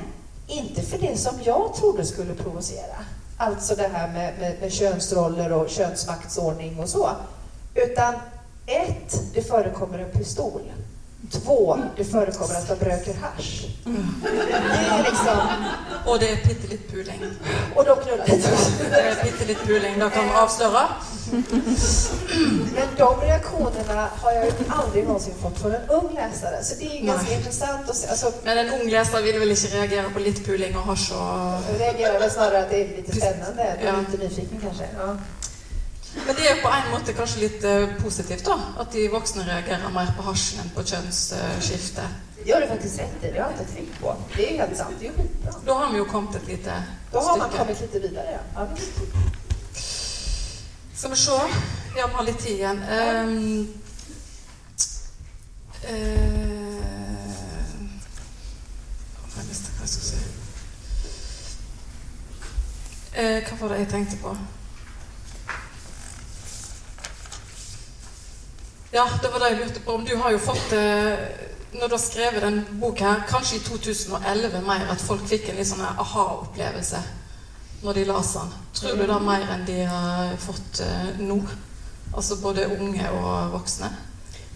inte 0.46 0.82
för 0.82 0.98
det 0.98 1.16
som 1.16 1.34
jag 1.44 1.74
trodde 1.74 2.04
skulle 2.04 2.34
provocera. 2.34 2.96
Alltså 3.36 3.74
det 3.74 3.88
här 3.92 4.08
med, 4.08 4.34
med, 4.40 4.56
med 4.60 4.72
könsroller 4.72 5.52
och 5.52 5.68
könsmaktsordning 5.68 6.78
och 6.78 6.88
så. 6.88 7.08
Utan 7.74 8.14
ett, 8.66 9.22
det 9.34 9.42
förekommer 9.42 9.98
en 9.98 10.10
pistol. 10.10 10.60
Två, 11.32 11.78
det 11.96 12.04
förekommer 12.04 12.54
att 12.54 12.68
de 12.68 12.84
röker 12.84 13.14
hasch. 13.14 13.66
Det 13.84 14.52
är 14.90 14.98
liksom... 14.98 15.38
Og 16.06 16.20
det 16.20 16.44
bitte 16.48 16.66
litt 16.68 16.90
puling. 16.92 17.20
Och 17.74 17.84
de 17.84 17.96
knullar 17.96 18.26
lite. 18.26 18.48
Det 18.90 19.22
bitte 19.24 19.44
litt 19.44 19.62
puling, 19.66 19.98
det 19.98 20.10
kan 20.10 20.30
avsløre. 20.30 20.82
Men 22.74 22.88
de 22.98 23.20
reaktionerna 23.20 24.08
har 24.22 24.32
jag 24.32 24.44
ju 24.46 24.52
aldrig 24.68 25.04
någonsin 25.04 25.34
fått 25.42 25.58
från 25.58 25.74
en 25.74 25.88
ung 25.90 26.14
läsare. 26.14 26.62
Så 26.64 26.74
det 26.78 26.84
är 26.86 26.94
ju 27.00 27.06
ganska 27.06 27.28
Nej. 27.28 27.36
intressant 27.38 27.90
att 27.90 27.96
se. 27.96 28.08
Alltså, 28.08 28.32
Men 28.44 28.58
en 28.58 28.80
ung 28.80 28.88
leser 28.90 29.22
vil 29.22 29.38
vel 29.40 29.50
ikke 29.50 29.68
reagere 29.76 30.10
på 30.14 30.18
litt 30.20 30.44
puling 30.46 30.74
hasj 30.74 31.12
og 31.14 31.62
jag 31.70 31.80
reagerar 31.80 32.20
väl 32.20 32.30
snarare 32.30 32.62
att 32.62 32.70
det 32.70 32.76
är 32.84 32.96
lite 32.96 33.16
spännande. 33.16 33.62
Är 33.62 33.86
Ja. 33.86 33.92
lite 34.10 34.24
nyfiken 34.24 34.60
kanske. 34.62 34.84
Ja. 34.98 35.16
Men 36.26 36.36
det 36.36 36.50
er 36.50 36.60
på 36.62 36.70
en 36.70 36.90
måte 36.92 37.12
kanskje 37.12 37.40
litt 37.44 37.64
eh, 37.64 37.88
positivt, 38.02 38.44
da. 38.46 38.58
At 38.80 38.92
de 38.92 39.08
voksne 39.12 39.46
reagerer 39.48 39.90
mer 39.92 40.12
på 40.16 40.26
hasjen 40.28 40.62
enn 40.62 40.70
på 40.74 40.84
kjønnsskifte. 40.86 42.06
Det 42.36 42.50
gör 42.50 42.60
du 42.60 42.66
faktiskt 42.68 43.00
rätt 43.00 43.24
i. 43.24 43.30
Det 43.30 43.40
har 43.40 43.50
jag 43.50 43.60
inte 43.60 43.74
tänkt 43.74 44.00
på. 44.00 44.16
Det 44.36 44.46
är 44.46 44.52
ju 44.52 44.58
helt 44.58 44.76
sant. 44.76 44.96
Det 45.00 45.06
är 45.06 45.10
ju 45.10 45.16
skitbra. 45.16 45.52
Da 45.66 45.78
har 45.80 45.92
vi 45.92 45.98
jo 45.98 46.04
kommet 46.04 46.34
et 46.34 46.46
lite 46.48 46.82
Då 47.12 47.18
har 47.18 47.38
man 47.38 47.50
kommit 47.50 47.80
lite 47.80 47.98
vidare. 47.98 48.38
Ja. 48.54 48.66
Skal 50.94 51.10
vi 51.10 51.16
se. 51.16 51.40
Ja, 51.96 52.06
vi 52.06 52.14
har 52.14 52.24
litt 52.24 52.38
tid 52.38 52.56
igjen. 52.56 52.82
Um, 52.82 53.68
eh, 55.82 56.44
skulle 59.86 60.04
si. 60.04 60.16
Eh, 63.14 63.42
hva 63.48 63.56
var 63.60 63.68
det 63.68 63.78
jeg 63.78 63.88
tenkte 63.88 64.16
på? 64.22 64.36
Ja, 68.94 69.08
det 69.22 69.30
var 69.32 69.42
det 69.42 69.48
jeg 69.50 69.58
lurte 69.58 69.80
på. 69.82 69.92
Om 69.98 70.04
du 70.06 70.14
har 70.16 70.30
jo 70.30 70.38
fått 70.38 70.72
eh, 70.72 71.18
Når 71.74 71.88
du 71.90 71.94
har 71.96 71.98
skrevet 72.02 72.42
den 72.44 72.60
boka 72.78 73.04
her, 73.08 73.24
kanskje 73.28 73.56
i 73.58 73.62
2011 73.66 74.60
mer, 74.62 74.84
at 74.92 75.00
folk 75.02 75.24
fikk 75.26 75.48
en 75.50 75.56
litt 75.58 75.66
sånn 75.66 75.82
her 75.82 75.98
aha-opplevelse 75.98 77.00
når 77.84 77.98
de 77.98 78.04
las 78.08 78.30
den. 78.32 78.52
Tror 78.78 78.94
du 78.96 79.02
det 79.02 79.12
er 79.16 79.24
mer 79.26 79.42
enn 79.52 79.64
de 79.66 79.80
har 79.90 80.36
fått 80.40 80.78
eh, 80.84 81.18
nå? 81.26 81.40
Altså 82.14 82.36
både 82.40 82.68
unge 82.78 83.08
og 83.10 83.50
voksne. 83.56 83.90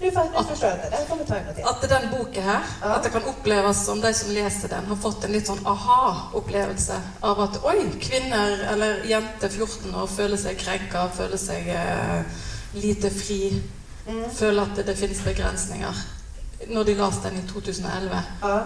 Nu, 0.00 0.06
nu 0.06 0.44
förstår 0.48 0.68
jag. 0.68 0.78
Det 0.90 0.96
här 0.96 1.04
kommer 1.08 1.24
ta 1.24 1.36
en 1.36 1.54
till. 1.54 1.64
At 1.66 1.82
den 1.90 2.06
boka 2.10 2.40
her, 2.40 2.62
Ja. 2.82 2.92
at 2.94 3.02
det 3.02 3.10
kan 3.10 3.24
oppleves 3.26 3.84
som 3.86 4.00
de 4.00 4.14
som 4.14 4.30
leser 4.30 4.68
den, 4.68 4.86
har 4.86 4.96
fått 4.96 5.24
en 5.26 5.32
litt 5.34 5.50
sånn 5.50 5.66
aha-opplevelse 5.66 7.00
av 7.20 7.40
at 7.48 7.58
oi, 7.66 7.80
kvinner 8.00 8.62
eller 8.72 9.02
jenter 9.10 9.48
14 9.50 9.94
år 9.98 10.06
føler 10.06 10.38
seg 10.38 10.56
krenka, 10.62 11.08
føler 11.18 11.36
seg 11.42 11.66
eh, 11.74 12.22
lite 12.78 13.10
fri, 13.10 13.58
Mm. 14.08 14.30
føler 14.34 14.62
at 14.62 14.86
det, 14.86 14.96
finnes 14.98 15.20
begrensninger. 15.24 15.94
når 16.68 16.82
de 16.82 16.94
leste 16.94 17.28
den 17.28 17.38
i 17.38 17.48
2011. 17.48 18.22
Ja. 18.42 18.58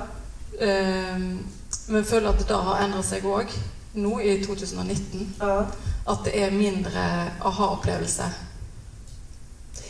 Ehm, 0.61 1.47
men 1.89 2.05
føler 2.05 2.29
at 2.33 2.39
det 2.39 2.49
da 2.49 2.57
har 2.57 2.85
endret 2.85 3.05
seg 3.05 3.25
òg, 3.25 3.51
nå 3.95 4.19
i 4.19 4.45
2019. 4.45 5.35
ja. 5.41 5.65
At 6.09 6.19
det 6.25 6.43
er 6.43 6.51
mindre 6.51 7.31
aha-opplevelse. 7.45 8.23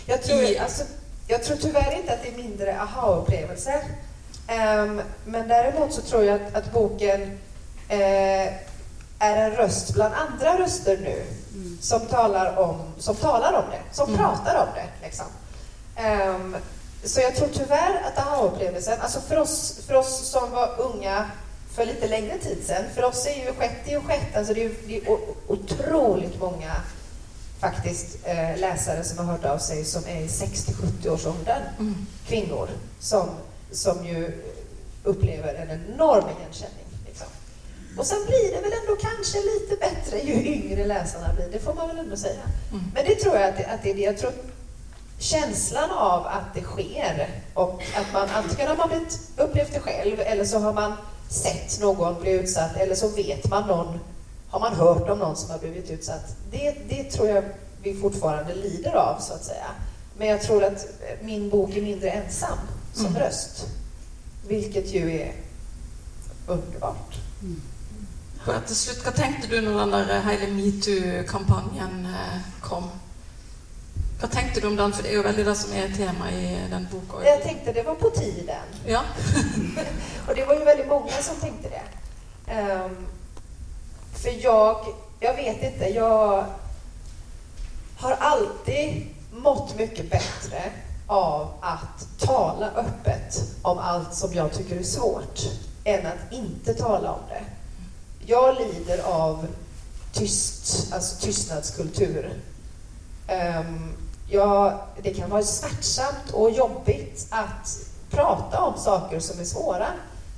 Jag 0.07 0.23
tror, 0.23 0.41
I- 0.43 0.57
alltså, 0.57 0.83
jag 1.29 1.43
tror 1.45 1.57
tyvärr 1.57 1.97
inte 2.01 2.13
att 2.13 2.23
det 2.23 2.29
är 2.29 2.37
mindre 2.43 2.81
aha-upplevelser. 2.81 3.81
Ehm, 4.49 5.01
men 5.25 5.49
däremot 5.49 5.93
så 5.93 6.01
tror 6.03 6.25
jag 6.25 6.41
att, 6.43 6.55
att 6.55 6.73
boken 6.73 7.21
eh, 7.89 8.47
är 9.19 9.37
en 9.37 9.51
röst 9.51 9.95
bland 9.95 10.15
andra 10.15 10.59
röster 10.59 10.99
nu 10.99 11.23
som 11.81 12.01
talar 12.07 12.59
om, 12.59 12.81
som 12.99 13.17
talar 13.17 13.53
om 13.53 13.65
det, 13.71 13.95
som 13.97 14.09
Mm. 14.09 14.19
pratar 14.19 14.55
om 14.67 14.69
det. 14.75 15.07
Liksom. 15.07 15.27
Ehm, 16.03 16.57
så 17.05 17.21
jag 17.21 17.37
tror 17.37 17.49
tyvärr 17.53 18.03
att 18.05 18.19
aha-upplevelsen, 18.19 19.01
alltså 19.01 19.21
för 19.21 19.39
oss, 19.39 19.81
för 19.87 19.95
oss 19.95 20.31
som 20.31 20.51
var 20.51 20.81
unga 20.81 21.31
för 21.75 21.87
lite 21.87 22.09
längre 22.09 22.39
tid 22.39 22.59
sedan, 22.67 22.85
för 22.95 23.05
oss 23.05 23.27
är 23.27 23.47
ju 23.47 23.53
sjätte 23.55 23.91
ju 23.91 24.01
sjätte, 24.01 24.39
alltså 24.39 24.55
det 24.55 24.65
är 24.65 24.71
det 24.87 24.97
är 24.97 25.19
otroligt 25.47 26.41
många 26.41 26.73
faktiskt 27.61 28.19
eh, 28.25 28.59
läsare 28.59 29.05
som 29.05 29.19
har 29.19 29.25
hört 29.25 29.45
av 29.45 29.59
sig 29.59 29.85
som 29.85 30.03
är 30.07 30.21
i 30.21 30.27
60-70 30.27 31.09
års 31.09 31.27
åldern. 31.27 31.63
Mm. 31.79 32.07
Kvinnor 32.27 32.69
som, 33.01 33.29
som 33.71 34.07
ju 34.07 34.43
upplever 35.05 35.55
en 35.55 35.71
enorm 35.71 36.25
igenkänning. 36.25 36.87
Liksom. 37.07 37.27
Och 37.99 38.07
sen 38.07 38.19
blir 38.27 38.55
det 38.55 38.61
väl 38.61 38.73
ändå 38.81 38.97
kanske 39.01 39.39
lite 39.39 39.77
bättre 39.77 40.21
ju 40.21 40.33
yngre 40.55 40.87
läsarna 40.87 41.35
blir, 41.35 41.49
det 41.53 41.59
får 41.59 41.75
man 41.75 41.89
väl 41.89 41.99
ändå 41.99 42.17
säga. 42.17 42.43
Mm. 42.71 42.85
Men 42.95 43.05
det 43.05 43.15
tror 43.15 43.35
jag 43.37 43.49
att 43.49 43.57
det, 43.57 43.65
att 43.65 43.83
det 43.83 43.91
är 43.91 43.95
det. 43.95 44.01
Jag 44.01 44.19
tror 44.19 44.33
känslan 45.23 45.91
av 45.91 46.27
att 46.27 46.55
det 46.55 46.63
sker 46.63 47.29
och 47.55 47.83
att 47.97 48.13
man 48.13 48.29
antingen 48.29 48.69
har 48.69 48.77
man 48.77 48.89
blivit, 48.89 49.21
upplevt 49.37 49.73
det 49.75 49.81
själv 49.81 50.21
eller 50.21 50.45
så 50.45 50.59
har 50.59 50.73
man 50.73 50.93
sett 51.29 51.81
någon 51.81 52.21
bli 52.21 52.31
utsatt 52.31 52.77
eller 52.77 52.95
så 52.95 53.09
vet 53.09 53.51
man 53.51 53.69
någon, 53.69 54.01
har 54.51 54.61
man 54.61 54.75
hört 54.75 55.09
om 55.09 55.19
någon 55.19 55.37
som 55.37 55.51
har 55.51 55.59
blivit 55.59 55.91
utsatt. 55.91 56.37
Det, 56.51 56.77
det 56.89 57.05
tror 57.11 57.29
jag 57.29 57.45
vi 57.83 57.95
fortfarande 57.95 58.55
lider 58.55 58.95
av 58.95 59.21
så 59.21 59.33
att 59.33 59.45
säga. 59.45 59.67
Men 60.19 60.29
jag 60.29 60.43
tror 60.43 60.65
att 60.65 60.87
min 61.23 61.51
bok 61.51 61.77
är 61.77 61.83
mindre 61.83 62.11
ensam 62.11 62.59
som 62.95 63.07
Mm. 63.07 63.23
röst. 63.23 63.67
Vilket 64.49 64.87
ju 64.95 65.21
är 65.21 65.33
underbart. 66.47 67.19
For 68.45 68.61
til 68.67 68.77
slutt, 68.77 69.05
Hva 69.05 69.11
tenkte 69.11 69.49
du 69.49 69.61
når 69.61 69.79
den 69.79 69.93
der 69.93 70.21
hele 70.21 70.47
metoo-kampanjen 70.53 72.07
eh, 72.07 72.41
kom? 72.61 72.91
Hva 74.23 74.29
tenkte 74.29 74.61
du 74.61 74.67
om 74.67 74.77
den? 74.77 74.93
For 74.93 75.03
det 75.03 75.17
jo 75.17 75.23
veldig 75.23 75.45
det 75.47 75.53
som 75.59 75.73
er 75.75 75.89
tema 75.97 76.29
i 76.31 76.59
den 76.71 76.85
boka. 76.91 77.25
Jag 77.27 77.43
tänkte 77.43 77.73
det 77.73 77.83
var 77.83 77.95
på 77.95 78.11
tiden. 78.11 78.67
Ja. 78.87 79.01
Och 80.29 80.35
det 80.35 80.45
var 80.45 80.55
ju 80.55 80.65
väldigt 80.65 80.89
många 80.89 81.13
som 81.13 81.37
tänkte 81.37 81.69
det. 81.69 81.83
Ehm, 82.53 82.97
för 84.13 84.45
jag, 84.45 84.87
jag 85.21 85.35
vet 85.35 85.63
inte, 85.63 85.85
jag 85.85 86.47
har 87.97 88.13
alltid 88.13 89.07
mått 89.33 89.79
mycket 89.79 90.11
bättre 90.11 90.63
av 91.07 91.49
att 91.61 92.19
tala 92.19 92.71
öppet 92.71 93.43
om 93.63 93.79
allt 93.79 94.15
som 94.15 94.35
jag 94.35 94.53
tycker 94.53 94.77
är 94.77 94.83
svårt, 94.83 95.41
än 95.85 96.07
att 96.07 96.33
inte 96.33 96.75
tala 96.75 97.13
om 97.13 97.21
det. 97.29 97.43
Jag 98.27 98.57
lider 98.59 99.03
av 99.03 99.47
tyst, 100.13 100.93
alltså 100.93 101.27
tystnadskultur. 101.27 102.33
Ehm, 103.27 103.93
Ja, 104.35 104.87
det 105.03 105.15
kan 105.15 105.31
vara 105.31 105.43
smärtsamt 105.43 106.31
och 106.33 106.51
jobbigt 106.51 107.27
att 107.31 107.79
prata 108.11 108.61
om 108.61 108.79
saker 108.79 109.21
som 109.21 109.41
är 109.41 109.45
svåra. 109.45 109.87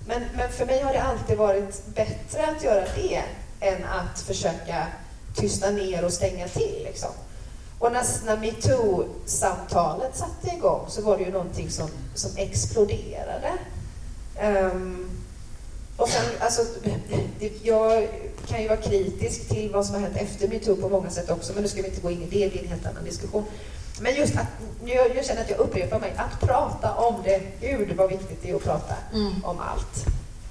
Men, 0.06 0.22
men 0.36 0.52
för 0.52 0.66
mig 0.66 0.82
har 0.82 0.92
det 0.92 1.02
alltid 1.02 1.38
varit 1.38 1.86
bättre 1.86 2.46
att 2.56 2.64
göra 2.64 2.84
det 2.96 3.22
än 3.60 3.84
att 3.84 4.20
försöka 4.20 4.86
tysta 5.34 5.70
ner 5.70 6.04
och 6.04 6.12
stänga 6.12 6.48
till. 6.48 6.82
Liksom. 6.84 7.10
Och 7.78 7.92
när, 7.92 8.04
när 8.26 8.36
metoo-samtalet 8.36 10.16
satte 10.16 10.56
igång 10.56 10.84
så 10.88 11.02
var 11.02 11.18
det 11.18 11.24
ju 11.24 11.32
någonting 11.32 11.70
som, 11.70 11.88
som 12.14 12.30
exploderade. 12.36 13.52
Um, 14.42 15.10
och 15.96 16.08
sen, 16.08 16.24
alltså, 16.40 16.62
jag 17.62 18.08
kan 18.46 18.62
ju 18.62 18.68
vara 18.68 18.80
kritisk 18.80 19.48
till 19.48 19.72
vad 19.72 19.86
som 19.86 19.94
har 19.94 20.02
hänt 20.02 20.16
efter 20.16 20.48
metoo 20.48 20.76
på 20.76 20.88
många 20.88 21.10
sätt 21.10 21.30
också, 21.30 21.52
men 21.52 21.62
nu 21.62 21.68
ska 21.68 21.82
vi 21.82 21.88
inte 21.88 22.00
gå 22.00 22.10
in 22.10 22.22
i 22.22 22.26
det, 22.26 22.48
det 22.48 22.58
är 22.58 22.62
en 22.62 22.68
helt 22.68 22.86
annan 22.86 23.04
diskussion. 23.04 23.44
Men 24.00 24.14
just 24.14 24.36
att, 24.36 24.46
jag, 24.84 25.16
jag 25.16 25.24
känner 25.26 25.40
att 25.40 25.50
jag 25.50 25.58
upprepar 25.58 26.00
mig, 26.00 26.14
att 26.16 26.40
prata 26.40 26.94
om 26.94 27.22
det, 27.24 27.40
gud 27.60 27.96
vad 27.96 28.08
viktigt 28.10 28.42
det 28.42 28.50
är 28.50 28.54
att 28.56 28.64
prata 28.64 28.94
Mm. 29.12 29.44
om 29.44 29.58
allt. 29.60 30.06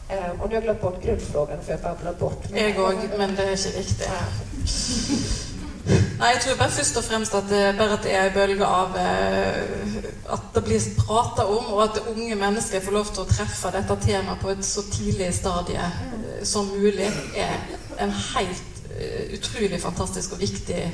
Ehm, 0.09 0.41
och 0.41 0.49
nu 0.49 0.55
har 0.55 0.61
jag 0.61 0.63
glömt 0.63 0.81
bort 0.81 1.03
grundfrågan 1.03 1.57
för 1.65 1.71
jag 1.71 1.81
babblar 1.81 2.13
bort 2.13 2.49
mig. 2.49 2.61
Jeg 2.61 2.77
òg, 2.79 3.17
men 3.17 3.29
det 3.35 3.39
er 3.39 3.51
ikke 3.51 3.77
viktig. 3.77 4.05
Ja. 4.05 4.23
Nei, 6.19 6.29
jeg 6.33 6.41
tror 6.41 6.55
bare 6.57 6.71
først 6.71 6.97
og 6.97 7.03
fremst 7.03 7.33
at 7.35 7.43
det, 7.49 7.75
bare 7.77 7.93
at 7.97 8.03
det 8.03 8.13
er 8.15 8.25
en 8.29 8.33
bølge 8.33 8.65
av 8.65 8.93
eh, 8.95 10.05
at 10.31 10.45
det 10.55 10.63
blir 10.63 10.79
prata 10.97 11.43
om, 11.45 11.65
og 11.73 11.83
at 11.83 11.99
unge 12.15 12.35
mennesker 12.35 12.81
får 12.85 12.91
lov 12.95 13.09
til 13.11 13.23
å 13.25 13.27
treffe 13.27 13.71
dette 13.75 13.97
temaet 14.05 14.39
på 14.41 14.49
et 14.53 14.63
så 14.65 14.83
tidlig 14.91 15.33
stadie 15.35 15.83
eh, 15.83 16.45
som 16.47 16.69
mulig, 16.71 17.09
er 17.35 17.57
en 17.99 18.11
helt 18.11 18.79
eh, 18.99 19.33
utrolig 19.35 19.81
fantastisk 19.81 20.33
og 20.37 20.39
viktig 20.39 20.85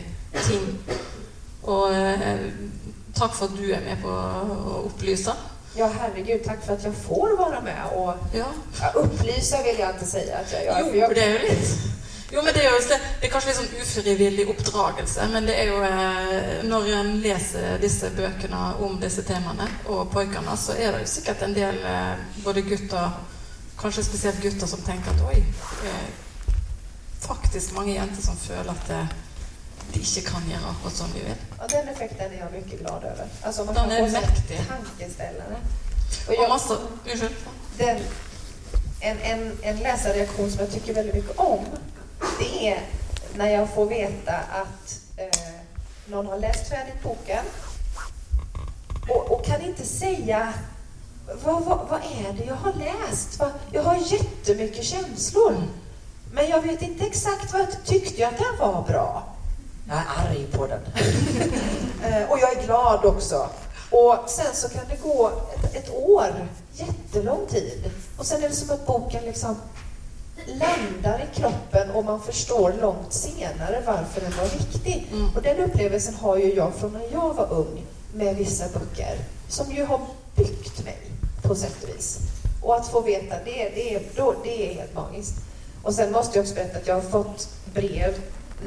ting. 0.48 0.66
Og 1.64 1.94
eh, 1.94 2.40
takk 3.16 3.34
for 3.36 3.46
at 3.46 3.58
du 3.58 3.66
er 3.72 3.82
med 3.84 3.98
på 4.02 4.10
å 4.10 4.84
opplyse. 4.86 5.34
ja, 5.76 5.88
herregud, 6.00 6.44
tack 6.44 6.66
för 6.66 6.74
att 6.74 6.84
jag 6.84 6.94
får 6.96 7.38
vara 7.38 7.62
med 7.62 7.86
och 7.96 8.14
Ja. 8.34 8.46
ja, 8.82 8.90
upplysa 8.96 9.64
vill 9.64 9.80
jag 9.80 9.90
inte 9.90 10.06
säga 10.06 10.38
att 10.38 10.52
jag 10.52 10.66
gör. 10.66 10.80
Jo, 10.80 10.86
för 10.90 10.98
jag, 10.98 11.16
det 11.16 11.26
jo 11.26 11.38
litt 11.50 11.80
Jo, 12.32 12.42
men 12.44 12.54
det 12.54 12.62
er 12.66 12.70
jo 12.70 12.80
det 12.90 13.26
er 13.28 13.32
kanskje 13.34 13.50
litt 13.50 13.58
sånn 13.58 13.82
ufrivillig 13.82 14.50
oppdragelse, 14.50 15.28
men 15.34 15.48
det 15.50 15.56
er 15.58 15.72
jo 15.72 15.80
eh, 15.82 16.60
Når 16.64 16.90
en 17.00 17.08
leser 17.24 17.80
disse 17.82 18.10
bøkene 18.14 18.60
om 18.86 19.00
disse 19.02 19.24
temaene, 19.26 19.66
og 19.90 20.12
pojkene, 20.14 20.58
så 20.58 20.76
er 20.78 20.92
det 20.94 21.00
jo 21.02 21.10
sikkert 21.10 21.42
en 21.42 21.56
del 21.58 21.80
eh, 21.90 22.22
både 22.46 22.62
gutter, 22.62 23.10
kanskje 23.82 24.04
spesielt 24.04 24.42
gutter, 24.44 24.68
som 24.68 24.82
tenker 24.86 25.10
at 25.16 25.26
oi 25.26 25.40
eh, 25.90 26.10
Faktisk 27.20 27.74
mange 27.76 27.94
jenter 27.98 28.22
som 28.22 28.38
føler 28.38 28.72
at 28.78 28.94
eh, 28.94 29.18
de 29.94 30.00
ikke 30.00 30.22
kan 30.32 30.42
gjøre 30.50 30.70
akkurat 30.70 30.96
som 30.96 31.08
de 31.14 31.20
vil. 31.20 31.36
ja, 31.60 31.68
den 31.68 31.88
effekten 31.88 32.32
är 32.34 32.38
jag 32.40 32.52
mycket 32.52 32.80
glad 32.80 33.04
över. 33.04 33.26
Alltså 33.44 33.66
man 33.66 33.74
Den 33.76 34.12
sån 34.12 34.22
mäktig. 34.22 34.60
tankeställare. 34.68 35.56
Och 36.28 36.34
Og 36.34 36.36
jag, 36.44 36.50
masse 36.50 36.74
Unnskyld. 37.12 37.36
den, 37.78 37.98
en, 39.02 39.18
en, 39.22 39.58
en 39.64 39.78
läsarreaktion 39.80 40.52
som 40.52 40.60
jag 40.60 40.72
tycker 40.72 40.94
väldigt 40.94 41.16
mycket 41.16 41.38
om, 41.40 41.66
det 42.40 42.68
är 42.72 42.80
när 43.36 43.50
jag 43.50 43.70
får 43.74 43.86
veta 43.86 44.34
att 44.38 45.00
eh, 45.18 45.52
någon 46.06 46.26
har 46.28 46.38
läst 46.40 46.68
färdigt 46.70 47.04
boken 47.04 47.46
och, 49.10 49.32
och 49.32 49.46
kan 49.46 49.62
inte 49.62 49.86
säga 49.86 50.54
vad, 51.44 51.64
vad, 51.64 51.88
vad 51.90 52.00
är 52.00 52.34
det 52.34 52.44
jag 52.46 52.56
har 52.56 52.74
läst? 52.74 53.40
Vad, 53.40 53.52
jag 53.72 53.84
har 53.84 53.96
jättemycket 54.14 54.86
känslor. 54.86 55.56
Men 56.34 56.50
jag 56.50 56.62
vet 56.62 56.82
inte 56.82 57.06
exakt 57.06 57.54
vad 57.54 57.62
jag 57.62 57.86
tyckte 57.86 58.22
jag 58.22 58.34
att 58.34 58.40
den 58.40 58.58
var 58.60 58.82
bra. 58.88 59.36
Jag 59.90 59.98
är 59.98 60.06
arg 60.30 60.46
på 60.52 60.68
den. 60.68 60.80
Eh, 62.04 62.32
och 62.32 62.40
jag 62.40 62.58
är 62.58 62.66
glad 62.66 63.06
också. 63.06 63.50
Och 63.92 64.16
sen 64.28 64.54
så 64.54 64.70
kan 64.70 64.82
det 64.90 65.04
gå 65.04 65.32
ett, 65.56 65.76
ett 65.76 65.94
år, 65.94 66.50
jättelång 66.74 67.46
tid. 67.50 67.92
Och 68.18 68.26
sen 68.26 68.44
är 68.44 68.50
det 68.50 68.56
som 68.56 68.70
att 68.70 68.86
boken 68.86 69.26
liksom 69.26 69.56
landar 70.48 71.28
i 71.32 71.40
kroppen 71.40 71.92
och 71.92 72.06
man 72.06 72.22
förstår 72.22 72.74
långt 72.82 73.14
senare 73.14 73.84
varför 73.86 74.22
den 74.22 74.32
var 74.38 74.46
viktig. 74.46 75.08
Mm. 75.12 75.30
Och 75.36 75.42
den 75.42 75.58
upplevelsen 75.58 76.16
har 76.16 76.38
ju 76.38 76.54
jag 76.54 76.74
från 76.76 76.94
när 76.94 77.08
jag 77.12 77.34
var 77.34 77.54
ung 77.54 77.86
med 78.14 78.36
vissa 78.36 78.66
böcker 78.80 79.18
som 79.48 79.72
ju 79.72 79.86
har 79.86 80.02
byggt 80.36 80.86
mig 80.86 80.98
på 81.42 81.56
sätt 81.56 81.84
och 81.84 81.90
vis. 81.90 82.20
Och 82.62 82.76
att 82.76 82.88
få 82.88 83.02
veta 83.02 83.36
det, 83.46 83.72
det 83.76 83.96
är, 83.96 84.02
då, 84.16 84.36
det 84.44 84.72
är 84.72 84.76
helt 84.76 84.96
magiskt. 84.96 85.36
Och 85.84 85.94
sen 85.94 86.12
måste 86.12 86.38
jag 86.38 86.44
också 86.44 86.56
berätta 86.56 86.78
att 86.78 86.88
jag 86.88 86.96
har 86.96 87.02
fått 87.02 87.50
brev, 87.74 88.14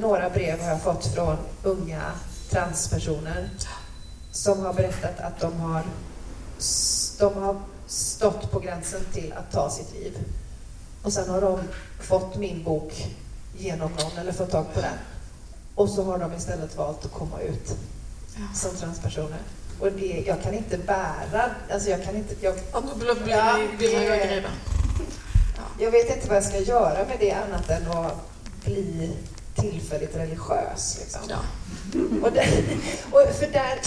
några 0.01 0.31
brev 0.31 0.61
har 0.61 0.69
jag 0.69 0.83
fått 0.83 1.07
från 1.07 1.37
unga 1.63 2.03
transpersoner 2.51 3.49
som 4.33 4.61
har 4.65 4.73
berättat 4.73 5.21
att 5.21 5.41
de 5.41 5.61
har, 5.61 5.83
de 7.19 7.35
har 7.43 7.57
stått 7.87 8.51
på 8.51 8.59
gränsen 8.61 9.01
till 9.13 9.33
att 9.33 9.53
ta 9.53 9.71
sitt 9.71 9.93
liv. 9.95 10.19
Och 11.03 11.13
sen 11.13 11.31
har 11.31 11.41
de 11.41 11.61
fått 12.01 12.37
min 12.37 12.65
bok 12.65 13.07
genom 13.59 13.93
någon 13.93 14.19
eller 14.19 14.33
fått 14.33 14.51
tag 14.51 14.75
på 14.75 14.81
den. 14.81 14.95
Och 15.75 15.89
så 15.89 16.05
har 16.05 16.19
de 16.19 16.33
istället 16.35 16.77
valt 16.77 17.05
att 17.05 17.13
komma 17.13 17.41
ut 17.41 17.75
som 18.55 18.77
transpersoner. 18.77 19.39
Och 19.81 19.93
det, 19.93 20.25
jag 20.27 20.43
kan 20.43 20.55
inte 20.55 20.79
bära, 20.79 21.51
alltså 21.73 21.91
jag 21.91 22.05
kan 22.05 22.17
inte, 22.17 22.35
jag, 22.41 22.55
Ja, 22.73 22.81
nå 22.81 22.95
blir 22.95 23.29
Ja, 23.31 23.59
det- 23.79 24.45
jag 25.79 25.91
vet 25.91 26.17
inte 26.17 26.29
vad 26.29 26.37
jag 26.37 26.45
ska 26.45 26.59
göra 26.59 27.05
med 27.05 27.17
det 27.21 27.33
annat 27.33 27.71
än 27.71 27.91
att 27.91 28.15
bli 28.65 29.17
tillfälligt 29.55 30.17
religiös. 30.17 30.99
Liksom. 31.01 31.21
Ja. 31.29 31.37
Och, 32.23 32.33
det, 32.33 32.47
och 33.11 33.35
för 33.35 33.47
där... 33.47 33.79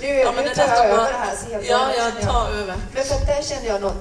Nu, 0.00 0.06
Ja, 0.08 0.32
nu 0.32 0.48
tar 0.54 0.62
är 0.62 0.68
jag 0.68 0.86
över 0.86 1.12
här 1.12 1.36
så 1.36 1.52
helt 1.52 1.68
Ja, 1.68 1.90
jag 1.96 2.22
tar 2.22 2.50
över. 2.50 2.76
Men 2.94 3.04
för 3.04 3.26
där 3.26 3.42
kände 3.42 3.66
jag 3.68 3.80
något, 3.80 3.96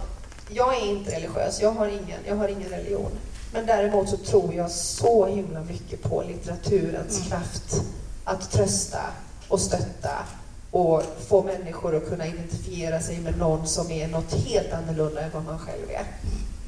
jag 0.49 0.75
är 0.77 0.85
inte 0.85 1.11
religiös, 1.15 1.61
jag 1.61 1.71
har 1.71 1.88
ingen, 1.88 2.19
jag 2.27 2.35
har 2.35 2.47
ingen 2.47 2.69
religion. 2.69 3.11
Men 3.53 3.65
däremot 3.65 4.09
så 4.09 4.17
tror 4.17 4.53
jag 4.53 4.71
så 4.71 5.25
himla 5.25 5.61
mycket 5.61 6.03
på 6.03 6.23
litteraturens 6.27 7.17
Mm. 7.17 7.29
kraft 7.29 7.81
att 8.23 8.51
trösta 8.51 8.99
och 9.47 9.59
stötta 9.59 10.25
och 10.71 11.03
få 11.27 11.43
människor 11.43 11.95
att 11.95 12.09
kunna 12.09 12.27
identifiera 12.27 12.99
sig 13.01 13.17
med 13.19 13.38
någon 13.38 13.67
som 13.67 13.91
är 13.91 14.07
något 14.07 14.33
helt 14.33 14.73
annorlunda 14.73 15.21
än 15.21 15.31
vad 15.33 15.43
man 15.45 15.59
själv 15.59 15.89
är. 15.91 16.03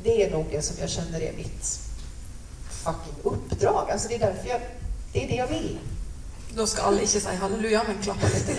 Det 0.03 0.25
är 0.25 0.31
nog 0.31 0.45
det 0.51 0.61
som 0.61 0.75
jag 0.79 0.89
känner 0.89 1.21
är 1.21 1.33
mitt 1.33 1.79
fucking 2.83 3.13
uppdrag. 3.23 3.91
Alltså 3.91 4.07
det 4.07 4.15
är 4.15 4.19
därför 4.19 4.49
jag, 4.49 4.61
det 5.13 5.23
är 5.23 5.27
det 5.27 5.35
jag 5.35 5.47
vill. 5.47 5.79
Då 6.55 6.67
ska 6.67 6.81
alla 6.81 7.01
inte 7.01 7.19
säga 7.19 7.39
halleluja, 7.39 7.83
men 7.87 8.03
klappa 8.03 8.27
lite. 8.27 8.53